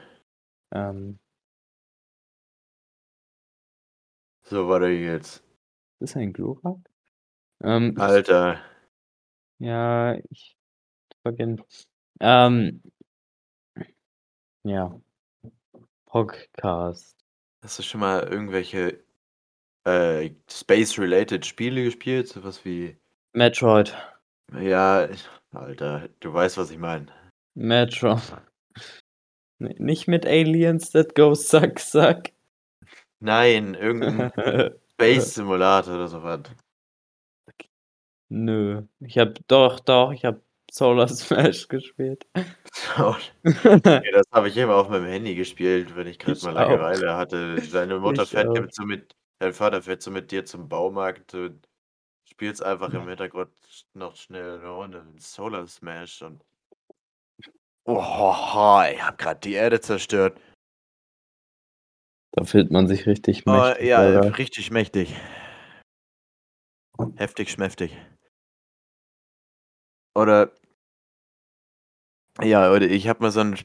Ähm, 0.73 1.19
So, 4.51 4.69
warte 4.69 4.89
jetzt. 4.89 5.37
ist 6.01 6.15
das 6.15 6.17
ein 6.17 6.33
Glurak? 6.33 6.79
Ähm, 7.63 7.95
Alter. 7.99 8.61
ja, 9.61 10.17
ich 10.31 10.57
vergesse. 11.23 11.63
Ähm, 12.19 12.83
ja. 14.65 15.01
Podcast. 16.07 17.17
Hast 17.63 17.79
du 17.79 17.83
schon 17.85 18.01
mal 18.01 18.25
irgendwelche 18.25 19.05
äh, 19.85 20.31
Space-related 20.51 21.47
Spiele 21.47 21.85
gespielt? 21.85 22.27
Sowas 22.29 22.65
wie. 22.65 22.97
Metroid. 23.33 23.95
Ja, 24.59 25.09
ich- 25.09 25.29
Alter, 25.53 26.09
du 26.21 26.33
weißt, 26.33 26.59
was 26.59 26.71
ich 26.71 26.79
meine. 26.79 27.07
Metro. 27.55 28.21
Nee, 29.59 29.75
nicht 29.79 30.09
mit 30.09 30.25
Aliens 30.27 30.91
that 30.91 31.15
go 31.15 31.35
suck 31.35 31.79
suck. 31.79 32.23
Nein, 33.21 33.75
irgendein 33.75 34.33
Space-Simulator 34.95 35.95
oder 35.95 36.09
sowas. 36.09 36.41
Nö. 38.29 38.83
Ich 39.01 39.19
hab 39.19 39.35
doch, 39.49 39.81
doch, 39.81 40.13
ich 40.13 40.25
hab 40.25 40.41
Solar 40.71 41.09
Smash 41.09 41.69
gespielt. 41.69 42.27
Ja, 42.97 43.17
das 44.13 44.27
habe 44.33 44.49
ich 44.49 44.57
immer 44.57 44.75
auf 44.75 44.89
meinem 44.89 45.07
Handy 45.07 45.35
gespielt, 45.35 45.95
wenn 45.97 46.07
ich 46.07 46.19
gerade 46.19 46.41
mal. 46.45 46.53
Langeweile 46.55 47.17
hatte. 47.17 47.61
Seine 47.61 47.99
Mutter 47.99 48.23
Ich 48.23 48.31
fährt 48.31 48.49
auch. 48.49 48.67
so 48.71 48.85
mit, 48.85 49.15
dein 49.39 49.53
Vater 49.53 49.83
fährt 49.83 50.03
so 50.03 50.11
mit 50.11 50.31
dir 50.33 50.45
zum 50.45 50.69
Baumarkt 50.69 51.35
und 51.35 51.69
spielst 52.25 52.63
einfach 52.63 52.93
im 52.93 53.07
Hintergrund 53.09 53.51
noch 53.95 54.17
schnell 54.17 54.59
eine 54.59 54.69
Runde 54.71 55.05
Solar 55.19 55.67
Smash 55.67 56.23
und. 56.23 56.43
Oh, 57.85 58.83
ich 58.93 59.03
hab 59.03 59.19
gerade 59.19 59.41
die 59.41 59.55
Erde 59.55 59.81
zerstört. 59.81 60.39
Da 62.33 62.45
fühlt 62.45 62.71
man 62.71 62.87
sich 62.87 63.07
richtig 63.07 63.45
Oh, 63.47 63.51
mächtig. 63.53 63.87
ja, 63.87 63.99
Alter. 63.99 64.39
richtig 64.39 64.71
mächtig. 64.71 65.15
Heftig 67.17 67.51
schmäftig. 67.51 67.97
Oder. 70.15 70.53
Ja, 72.43 72.73
oder 72.73 72.87
ich 72.87 73.09
habe 73.09 73.23
mal 73.23 73.31
so 73.31 73.41
ein. 73.41 73.59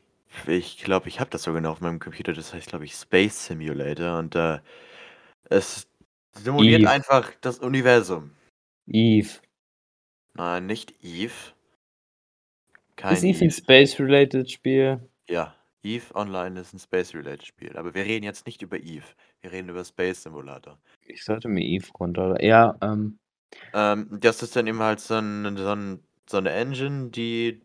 Ich 0.48 0.84
glaube, 0.84 1.08
ich 1.08 1.20
habe 1.20 1.30
das 1.30 1.44
sogar 1.44 1.62
noch 1.62 1.72
auf 1.72 1.82
meinem 1.82 2.00
Computer. 2.00 2.34
Das 2.34 2.54
heißt, 2.54 2.68
glaube 2.70 2.86
ich, 2.86 2.94
Space 2.94 3.46
Simulator. 3.46 4.18
Und 4.20 4.36
äh, 4.36 4.60
es 5.50 5.88
simuliert 6.34 6.82
Eve. 6.82 6.90
einfach 6.90 7.32
das 7.42 7.60
Universum. 7.60 8.32
Eve. 8.88 9.40
Nein, 10.34 10.66
nicht 10.66 10.94
Eve. 11.04 11.34
Kein 12.96 13.14
Ist 13.14 13.24
Eve 13.24 13.46
ein 13.46 13.52
Space-related 13.52 14.50
Spiel? 14.50 15.10
Ja, 15.30 15.56
Eve 15.86 16.16
Online 16.16 16.60
ist 16.60 16.74
ein 16.74 16.80
Space-related 16.80 17.46
Spiel. 17.46 17.78
Aber 17.78 17.94
wir 17.94 18.04
reden 18.04 18.26
jetzt 18.26 18.46
nicht 18.46 18.62
über 18.62 18.78
Eve. 18.78 19.06
Wir 19.42 19.52
reden 19.52 19.70
über 19.70 19.86
Space 19.86 20.24
Simulator. 20.24 20.78
Ich 21.06 21.24
sollte 21.24 21.48
mir 21.48 21.64
Eve 21.64 21.88
runter. 22.00 22.44
Ja, 22.44 22.76
ähm, 22.82 23.18
Ähm, 23.74 24.08
das 24.20 24.42
ist 24.42 24.56
dann 24.56 24.68
eben 24.68 24.80
halt 24.80 25.00
so, 25.00 25.16
ein, 25.16 25.58
so, 25.58 25.70
ein, 25.70 26.00
so 26.28 26.38
eine 26.38 26.52
Engine, 26.52 27.10
die 27.10 27.62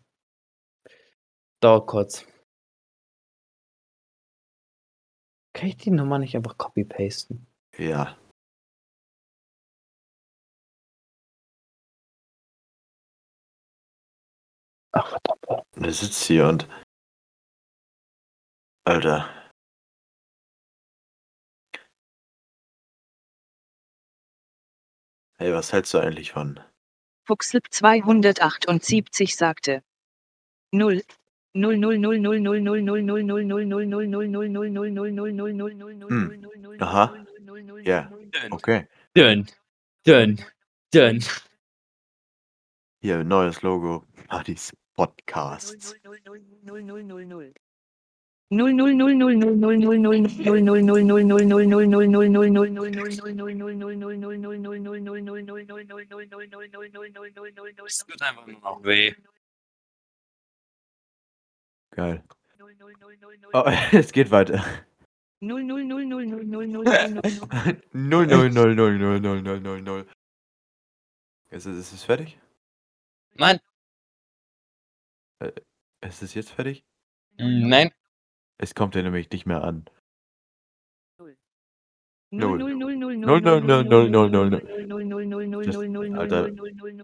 Dauert 1.61 1.87
kurz. 1.87 2.25
Kann 5.53 5.67
ich 5.69 5.77
die 5.77 5.91
Nummer 5.91 6.17
nicht 6.17 6.35
einfach 6.35 6.57
copy-pasten? 6.57 7.45
Ja. 7.77 8.17
Ach, 14.93 15.07
verdammt. 15.09 15.65
Der 15.75 15.93
sitzt 15.93 16.23
hier 16.23 16.47
und. 16.47 16.67
Alter. 18.91 19.29
Hey, 25.37 25.53
was 25.53 25.71
hältst 25.71 25.93
du 25.93 25.99
eigentlich 25.99 26.33
von? 26.33 26.59
Fuchslip 27.25 27.67
278 27.71 29.37
sagte. 29.37 29.81
0. 30.73 31.03
0 31.53 31.77
0 31.77 31.97
0 31.99 32.19
0 32.19 32.39
0 32.41 32.59
0 32.59 32.81
0 32.81 33.01
0 33.01 33.23
0 33.23 33.45
0 33.45 33.65
0 33.65 33.87
0 33.87 34.07
0 34.09 34.27
0 34.27 34.49
0 34.49 34.69
0 34.69 34.91
0 34.91 35.13
0 35.13 35.31
0 35.31 35.53
0 35.53 35.53
0 35.55 35.95
0 35.95 36.09
Hm. 36.09 36.77
Aha. 36.81 37.25
Ja. 37.85 38.11
Okay. 38.49 38.87
Dünn. 39.15 39.47
Dünn. 40.05 40.43
Dünn. 40.93 41.23
Hier, 42.99 43.23
neues 43.23 43.61
Logo. 43.61 44.05
Partys 44.27 44.75
Podcasts. 44.95 45.95
0 48.51 48.71
Es 57.85 57.97
tut 57.99 58.21
einfach 58.21 58.45
nur 58.45 58.59
noch 58.59 58.83
weh. 58.83 59.15
Geil. 61.91 62.23
Oh, 63.53 63.63
es 63.93 64.11
geht 64.11 64.31
weiter. 64.31 64.61
0 65.39 65.63
0 65.63 65.85
0 65.85 66.05
0 66.05 66.25
0 66.27 66.45
0 66.45 66.67
0 66.67 66.67
0 66.67 66.85
0, 67.93 68.27
0, 68.27 68.51
0, 68.51 68.75
0, 68.75 68.75
0, 68.75 69.21
0, 69.21 69.41
0, 69.41 69.61
0, 69.61 69.81
0. 69.81 70.07
Ist 71.51 71.65
es, 71.65 71.77
ist 71.77 71.93
es 71.93 72.03
fertig? 72.03 72.37
Nein. 73.35 73.59
Ist 76.01 76.21
es 76.21 76.33
jetzt 76.33 76.51
fertig? 76.51 76.83
Nein. 77.37 77.91
Es 78.61 78.75
kommt 78.75 78.93
ja 78.95 79.01
nämlich 79.01 79.29
nicht 79.31 79.45
mehr 79.47 79.63
an. 79.63 79.85
0 82.33 82.57
0 82.59 82.75
0 82.75 82.95
0 82.95 83.17
0, 83.17 83.41
0, 83.41 84.09
0, 84.09 84.29
0, 84.29 85.47
0, 85.47 85.47
0, 85.67 85.89
0. 85.89 86.19
Alter. 86.19 86.51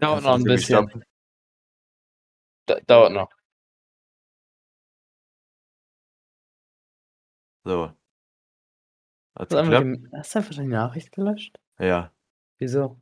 Kannst 0.00 0.24
noch 0.24 0.38
du 0.38 0.44
ein 0.44 0.44
das 0.44 0.54
bisschen. 0.54 0.76
stoppen? 0.88 1.04
Da, 2.66 2.80
dauert 2.86 3.12
noch. 3.12 3.30
So. 7.64 7.92
Hat's 9.36 9.52
Hast 9.52 9.52
du, 9.52 9.56
einfach 9.58 9.72
geklappt? 9.80 10.06
die, 10.12 10.16
hast 10.16 10.34
du 10.34 10.38
einfach 10.38 10.54
die 10.54 10.66
Nachricht 10.66 11.12
gelöscht? 11.12 11.58
Ja. 11.78 12.12
Wieso? 12.58 13.00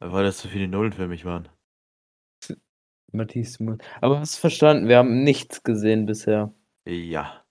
Weil 0.00 0.24
das 0.24 0.38
zu 0.38 0.48
viele 0.48 0.68
Nullen 0.68 0.92
für 0.92 1.08
mich 1.08 1.24
waren. 1.24 1.48
Matthias 3.12 3.60
Mund. 3.60 3.82
Aber 4.00 4.18
hast 4.18 4.36
verstanden, 4.36 4.88
wir 4.88 4.98
haben 4.98 5.22
nichts 5.22 5.62
gesehen 5.62 6.04
bisher. 6.06 6.52
Ja. 6.86 7.43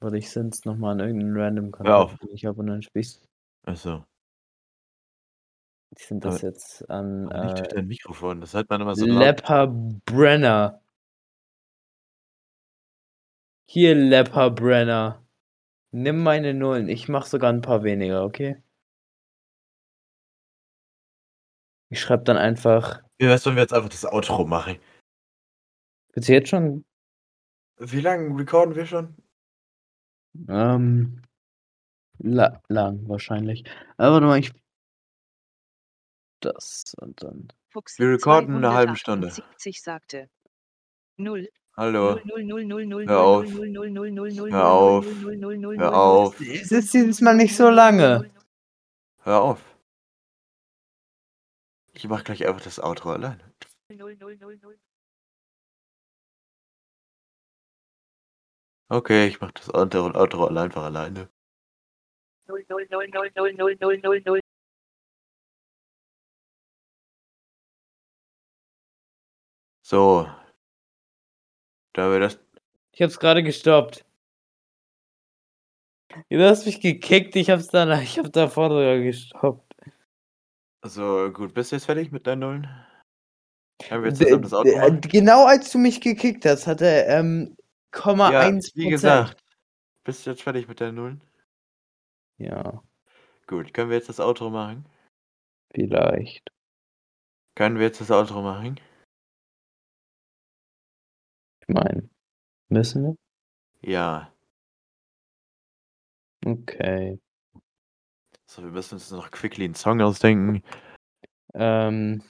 Weil 0.00 0.14
ich 0.14 0.30
sonst 0.30 0.64
nochmal 0.64 0.92
an 0.92 1.00
irgendeinen 1.00 1.36
random 1.36 1.72
Hör 1.78 1.96
auf. 1.98 2.10
Kontakt, 2.10 2.28
den 2.30 2.34
ich 2.36 2.44
habe 2.46 2.60
und 2.60 2.66
dann 2.68 2.82
spielst 2.82 3.26
Achso. 3.64 4.04
Ich 5.96 6.06
sind 6.06 6.24
das 6.24 6.36
Aber- 6.36 6.44
jetzt 6.48 6.88
an 6.90 7.24
nicht 7.24 7.58
durch 7.58 7.68
äh, 7.68 7.74
dein 7.74 7.86
Mikrofon. 7.86 8.40
Das 8.40 8.54
hört 8.54 8.68
man 8.70 8.80
immer 8.80 8.94
so 8.94 9.06
laut. 9.06 9.18
Lepper 9.18 9.66
Brenner. 9.66 10.80
Hier, 13.66 13.94
Lepper 13.94 14.50
Brenner. 14.50 15.26
Nimm 15.90 16.22
meine 16.22 16.54
Nullen. 16.54 16.88
Ich 16.88 17.08
mach 17.08 17.26
sogar 17.26 17.52
ein 17.52 17.62
paar 17.62 17.82
weniger, 17.82 18.22
okay? 18.24 18.62
Ich 21.90 22.00
schreib 22.00 22.24
dann 22.26 22.36
einfach. 22.36 23.02
Wie 23.18 23.26
wär's, 23.26 23.44
wenn 23.46 23.54
wir 23.56 23.62
jetzt 23.62 23.72
einfach 23.72 23.88
das 23.88 24.04
Outro 24.04 24.44
machen? 24.46 24.78
Willst 26.12 26.28
du 26.28 26.32
jetzt 26.34 26.50
schon? 26.50 26.84
Wie 27.78 28.00
lange 28.00 28.38
recorden 28.38 28.74
wir 28.74 28.86
schon? 28.86 29.16
Ähm. 30.48 31.22
La 32.18 32.60
lang 32.68 33.08
wahrscheinlich. 33.08 33.64
Aber 33.96 34.14
warte 34.14 34.26
mal, 34.26 34.38
ich. 34.38 34.52
Das 36.40 36.94
und 37.00 37.22
dann. 37.22 37.48
Wir 37.96 38.10
recorden 38.10 38.56
eine 38.56 38.72
halbe 38.72 38.96
Stunde. 38.96 39.30
70 39.30 39.82
sagte. 39.82 40.28
0 41.16 41.48
Hallo. 41.76 42.18
0 42.24 42.44
0 42.44 42.64
0 42.64 42.86
0 42.86 43.06
Hör 43.06 43.20
auf. 43.20 43.44
0 43.48 43.70
0 43.70 43.90
0 43.90 44.10
0 44.10 44.32
0 44.32 44.50
Hör 44.50 44.66
auf. 44.66 45.06
Hör 45.06 45.94
auf. 45.94 46.40
Es 46.40 46.72
ist 46.72 46.92
dieses 46.92 47.20
Mal 47.20 47.36
nicht 47.36 47.56
so 47.56 47.70
lange. 47.70 48.28
Hör 49.18 49.42
auf. 49.42 49.62
Ich 51.92 52.08
mach 52.08 52.24
gleich 52.24 52.46
einfach 52.46 52.62
das 52.62 52.80
Outro 52.80 53.12
alleine. 53.12 53.40
Okay, 58.90 59.26
ich 59.26 59.40
mach 59.40 59.52
das 59.52 59.68
Outro, 59.74 60.06
Outro 60.18 60.46
alle- 60.46 60.62
einfach 60.62 60.84
alleine. 60.84 61.28
So. 69.82 70.28
Da 71.94 72.10
wir 72.10 72.20
das. 72.20 72.38
Ich 72.92 73.02
hab's 73.02 73.18
gerade 73.18 73.42
gestoppt. 73.42 74.04
Du 76.30 76.42
hast 76.42 76.64
mich 76.64 76.80
gekickt, 76.80 77.36
ich 77.36 77.50
hab's 77.50 77.68
dann, 77.68 78.00
ich 78.02 78.18
hab 78.18 78.32
davor 78.32 78.70
sogar 78.70 78.98
gestoppt. 78.98 79.74
So, 80.82 81.30
gut, 81.32 81.52
bist 81.52 81.72
du 81.72 81.76
jetzt 81.76 81.84
fertig 81.84 82.10
mit 82.12 82.26
deinen 82.26 82.38
Nullen? 82.38 82.86
Können 83.82 84.04
wir 84.04 84.10
jetzt 84.10 84.18
zusammen 84.18 84.42
das 84.42 84.54
Outro 84.54 84.76
machen? 84.78 85.00
Genau 85.02 85.44
als 85.44 85.70
du 85.70 85.78
mich 85.78 86.00
gekickt 86.00 86.46
hast, 86.46 86.66
hat 86.66 86.80
er 86.80 87.08
ähm, 87.08 87.57
Komma 87.90 88.30
Ja, 88.32 88.40
1 88.40 88.74
wie 88.76 88.88
gesagt. 88.88 89.42
Bist 90.04 90.26
du 90.26 90.30
jetzt 90.30 90.42
fertig 90.42 90.68
mit 90.68 90.80
deinen 90.80 90.94
Nullen? 90.96 91.22
Ja, 92.38 92.82
Gut, 93.46 93.72
können 93.72 93.88
wir 93.90 93.96
jetzt 93.96 94.08
das 94.10 94.20
Outro 94.20 94.50
machen? 94.50 94.84
vielleicht. 95.74 96.48
Können 97.54 97.76
wir 97.76 97.86
jetzt 97.86 98.00
das 98.00 98.10
Outro 98.10 98.40
machen? 98.42 98.78
Ich 101.60 101.68
meine, 101.68 102.08
müssen 102.68 103.02
wir? 103.04 103.16
Ja. 103.82 104.32
Okay. 106.44 107.18
So, 108.46 108.62
wir 108.62 108.70
müssen 108.70 108.94
uns 108.94 109.10
noch 109.10 109.30
quickly 109.30 109.64
einen 109.64 109.74
Song 109.74 110.00
ausdenken. 110.00 110.62
Ähm, 111.54 112.22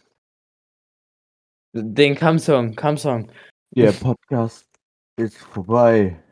den 1.74 2.16
Come-Song, 2.16 2.74
Come-Song. 2.74 3.30
Der 3.70 3.92
Podcast 3.92 4.66
ist 5.18 5.36
vorbei. 5.36 6.22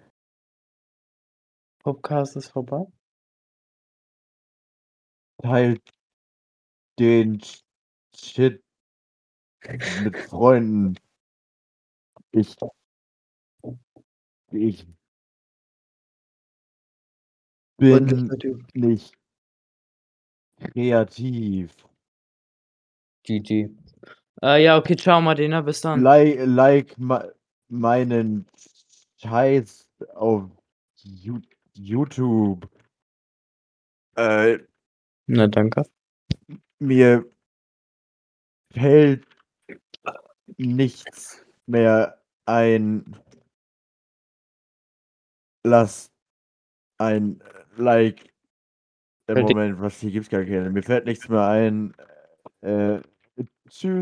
Podcast 1.82 2.36
ist 2.36 2.48
vorbei? 2.48 2.86
teilt 5.42 5.82
den 6.98 7.40
Shit 8.14 8.62
mit 10.02 10.16
Freunden. 10.16 10.98
Ich 12.32 12.56
ich 14.52 14.86
bin 17.78 18.30
nicht 18.74 19.12
kreativ. 20.58 21.74
GG. 23.24 23.70
Äh, 24.42 24.62
ja, 24.64 24.78
okay, 24.78 24.96
ciao 24.96 25.20
Martina, 25.20 25.60
bis 25.60 25.80
dann. 25.80 26.02
Like 26.02 26.38
like 26.46 26.98
mei 26.98 27.28
meinen 27.68 28.46
Scheiß 29.16 29.88
auf 30.14 30.50
You 31.02 31.40
YouTube. 31.74 32.68
Äh, 34.16 34.58
Na, 35.26 35.46
danke. 35.46 35.84
mir 36.78 37.24
fällt 38.72 39.26
nichts 40.56 41.44
mehr 41.66 42.22
ein. 42.46 43.16
Lass 45.64 46.10
ein 46.98 47.42
Like 47.76 48.32
Moment, 49.28 49.80
was 49.80 49.98
hier 49.98 50.12
gibt's 50.12 50.30
gar 50.30 50.44
keine. 50.44 50.70
Mir 50.70 50.82
fällt 50.82 51.06
nichts 51.06 51.28
mehr 51.28 51.46
ein. 51.46 51.94
Äh, 52.60 53.00
tschüss. 53.68 53.94